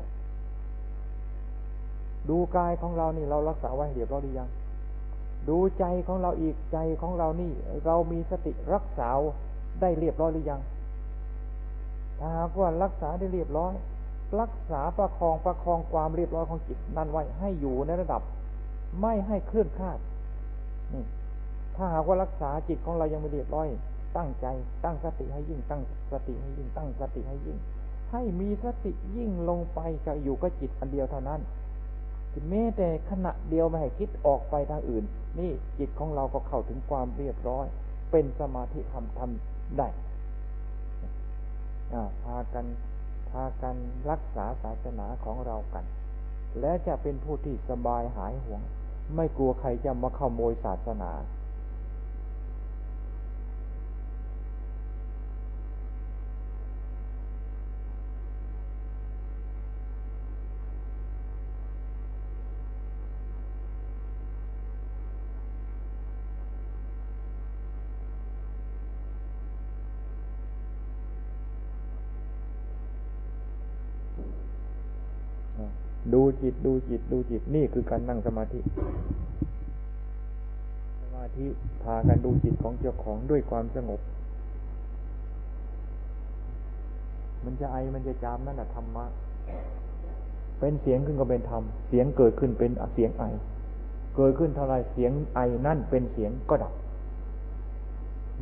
[2.30, 4.50] ดูกายของเรานี่เรารักษาไว้เรียบร้อยหรือยัง
[5.50, 7.52] ดูใจของเราอีกใจของเรานี่
[7.86, 9.10] เรามีสติรักษา
[9.82, 10.62] ได้เรียบร้อยหรือยัง
[12.20, 13.74] ถ้าหากว่ารักษาได้เรียบร้อย
[14.42, 18.22] รักษาประคองประคองความเรียบร้อยของจิตนั้นไว้ให้อยู่ในระดับ
[19.02, 20.00] ไม่ให้เคลื่อนคลาด
[20.94, 21.04] นี่
[21.76, 23.68] ถ้าหากว่ารักษาจิตของเรายังไม่เรียบร้อย
[24.18, 24.46] ตั้งใจ
[24.84, 27.58] ตั้งสติให้ยิ่ง ตั้งสติให้ยิ่ง ตั้งสติให้ยิ่ง
[28.12, 31.42] ให้มีสติยิ่งลงไปจะอยู่กับจิตอันเดียวเท่านั้น
[32.50, 35.04] แม้แต่ขณะเดียวไม่ให้คิดออกไปทางอื่น
[35.40, 37.66] นี่จิตของเราก็เข้าถึงความเรียบร้อย
[38.12, 39.88] เป็นสมาธิทำทำได้
[42.24, 42.66] พากัน
[43.32, 43.76] พากัน
[44.10, 45.86] รักษาศาสนาของเรากัน
[46.60, 48.62] และจะเป็นผู้ที่สบายหายห่วง
[49.16, 51.12] ไม่กลัวใครจะมาขโมยศาสนา
[76.14, 78.60] ดูจิตดูจิตดูจิตนี่คือการนั่งสมาธิ
[81.02, 81.46] สมาธิ
[81.84, 84.00] พากันดูจิตของเจ้าของด้วยความสงบ
[87.46, 89.06] มันจะไอมันจะจามนั่นแหละธรรมะ
[90.60, 93.24] เป็นเสียงขึ้นก็เป็นธรรม เสียงเกิดขึ้นเป็นเสียงไอ
[94.16, 96.74] เกิดขึ้นเท่าไรเสียงไอนั่นเป็นเสียงก็ดับ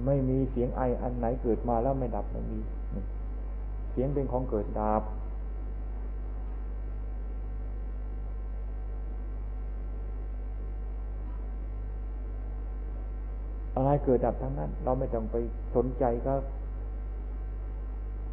[0.05, 2.59] ไม่มีเสียงไออันไหนเกิดมาแล้วไม่ดับไม่มี
[3.91, 5.03] เสียงเป็นของเกิดดับ
[13.75, 15.35] อะไร เกิดดับทั้งนั้น เราไม่ต้องไป
[15.75, 16.33] สนใจก็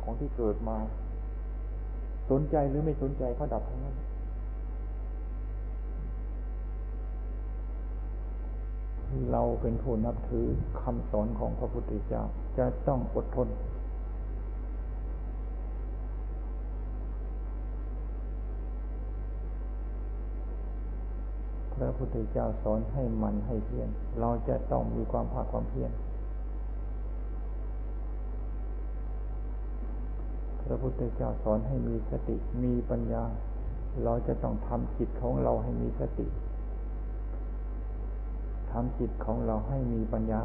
[0.02, 0.76] ของที่เกิดมา
[2.30, 3.96] สนใจหรือไม่สนใจเขาดับทั้งนั้น
[9.32, 10.46] เราเป็นผู้นับถือ
[10.80, 12.22] คำสอนของพระพุทธเจ้า
[12.58, 13.48] จะต้องอดทน
[21.74, 23.88] พ ระพุทธเจ้าสอนให้มันให้เพียร
[24.20, 25.90] เราจะต้องมีความภาคความเพียร
[30.64, 33.22] พระพุทธเจ้าสอนให้มีสติมีปัญญา
[34.04, 36.26] เราจะต้องทำจิตของเราให้มีสติ
[38.70, 40.40] ทำจิตของเราให้มีปัญญา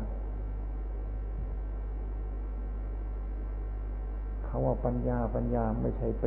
[4.45, 6.23] เขาว่าปัญญาปัญญาไม่ใช่ไป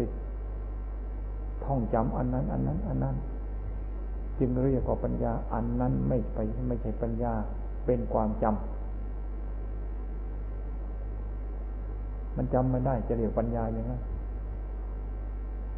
[1.65, 3.17] ท่องจำอันนั้น อันนั้น อันนั้น
[4.45, 6.39] จึงเรียกว่าปัญญา อันนั้นไม่ไป
[6.69, 7.33] ไม่ใช่ปัญญา
[7.87, 8.57] เป็นความจำ
[12.37, 14.03] มันจำไม่ได้จะเรียกปัญญาอย่างนั้น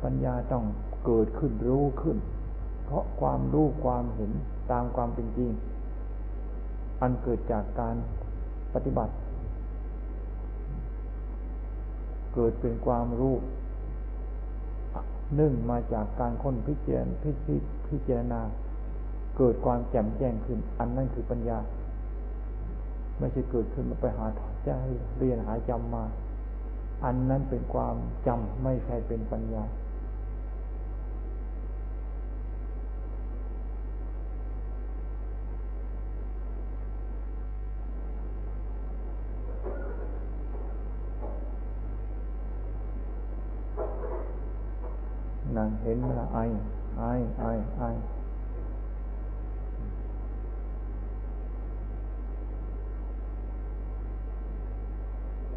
[0.05, 0.65] ปัญญาต้อง
[1.07, 2.17] เกิดขึ้นรู้ขึ้น
[2.85, 4.33] เพราะความรู้ความเห็น
[4.71, 5.51] ตามความเป็นจริง
[7.01, 7.97] อันเกิดจากการ
[8.75, 9.13] ปฏิบัติ
[12.35, 13.35] เกิดเป็นความรู้
[15.41, 17.15] นึ่งมาจากการค้นพิจารณา
[17.89, 18.41] พิจารณา
[19.37, 21.59] เกิดความแจ่มแจ้งขึ้น อันนั้นคือปัญญา
[23.19, 24.27] ไม่ใช่เกิดขึ้นมาไปหา
[24.65, 24.71] ใจ
[25.17, 26.05] เรียนหาจำมา
[27.05, 27.95] อันนั้นเป็นความ
[28.27, 29.65] จำไม่ใช่เป็นปัญญา
[45.57, 46.39] นั่งเห็นละ ไอ
[46.99, 47.03] ไอ
[47.39, 47.45] ไอ
[47.79, 47.83] ไอ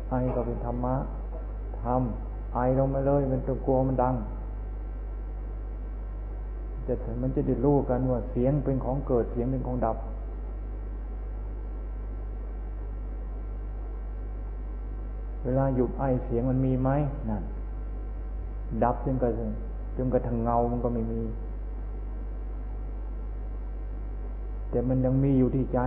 [0.09, 0.95] ไอก็เป็นธรรมะ
[1.81, 4.15] ทำไอลงมาเลยมันตัวกลัวมันดัง
[6.87, 9.97] จะมันจะได้รู้กันว่าเสียงเป็นของเกิดเสียงเป็นของดับ
[15.43, 16.89] เวลาหยุดไอเสียงมันมีไหม
[17.29, 17.43] นั่น
[18.83, 19.49] ดับจนกระทั่ง
[19.97, 21.21] จนกระทั่งเงามันก็ไม่มี
[24.69, 25.79] แต่มันยังมีอยู่ที่ใจ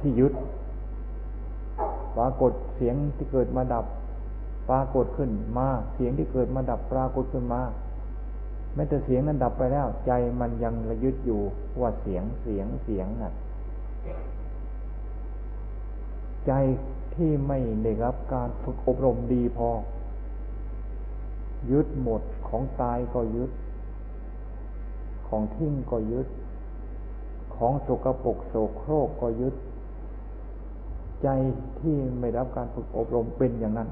[0.00, 0.32] ที่ยึด
[2.16, 3.86] ปรากฏเสียงที่เกิดมาดับ
[4.70, 7.62] ปรากฏขึ้นมา เสียงที่เกิดมาดับปรากฏขึ้นมา
[8.74, 11.40] แม้แต่เสียงนั้นดับไปแล้ว ใจมันยังระยึดอยู่
[11.80, 13.32] ว่าเสียงเสียงเสียงน่ะ
[16.46, 16.52] ใจ
[17.14, 19.68] ที่ไม่ได้รับการฝึกอบรมดีพอ
[21.70, 23.50] ยึดหมดของตายก็ยึด
[25.28, 26.28] ของทิ้งก็ยึด
[27.56, 29.54] ของสกปรกโสโครกก็ยึด
[31.22, 31.28] ใจ
[31.80, 33.88] ที่ไม่รับการฝึกอบรมเป็นอย่างนั้น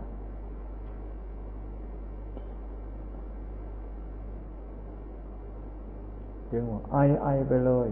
[6.51, 7.89] จึงว่าไอไอไปเลย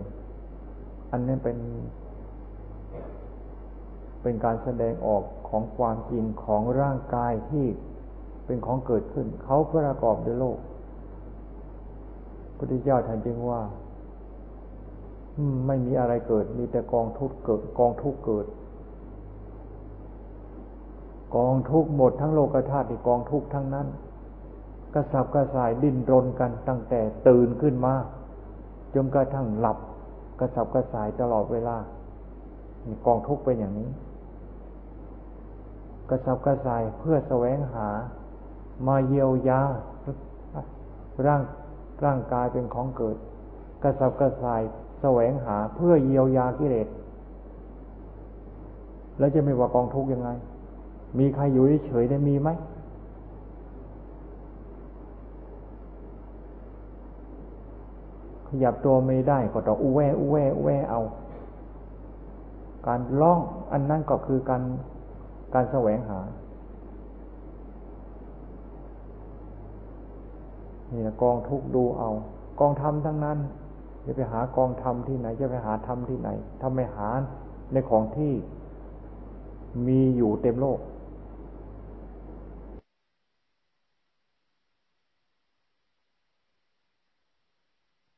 [1.11, 1.59] อันนี้เป็น
[4.23, 7.67] เป็นการแสดงออกของความจริงของร่างกายที่
[8.51, 10.59] เป็นของเกิดขึ้น เขาประกอบด้วยโลก
[12.57, 13.61] พุทธเจ้าท่านจึงว่า
[15.67, 18.47] ไม่มีอะไรเกิด มีแต่กองทุกข์เกิด กองทุกข์เกิด
[21.37, 23.87] กองทุกหมดทั้งโลกธาตุกองทุกทั้งนั้น
[24.95, 27.95] กระสับกระส่ายดิ้นรนกันตั้งแต่ตื่นขึ้นมา
[28.95, 29.79] จนกระทั่งหลับ
[30.41, 31.77] กระสับกระส่ายตลอดเวลา
[33.07, 33.91] กองทุกเป็นอย่างนี้
[36.11, 37.89] กระสับกระส่ายเพื่อแสวงหา
[38.87, 39.61] มาเยียวยา
[41.27, 41.43] ร่าง
[42.05, 43.17] ร่างกายเป็นของเกิด
[43.83, 44.63] กระสับกระส่าย
[45.01, 46.89] แสวงหาเพื่อเยียวยากิเลส
[49.19, 50.31] แล้วจะไม่ว่ากองทุกยังไง
[51.19, 52.49] มีใครอยู่เฉยได้มีไหม
[58.47, 61.01] ขยับตัวไม่ได้ก็ต้องอู้แวอู้แวอู้แวเอา
[62.87, 63.41] การล่อง
[63.73, 64.63] อันนั้นก็คือการ
[65.55, 66.21] การแสวงหา
[70.93, 72.11] นี่นะกองทุกดูเอา
[72.61, 73.39] กองธรรมทั้งนั้น
[74.05, 76.29] จะไปหากองธรรมที่ไหนจะไปหาธรรมที่ไหน
[76.61, 77.09] ทำไม่หา
[77.73, 78.33] ในของที่
[79.87, 80.79] มีอยู่เต็มโลก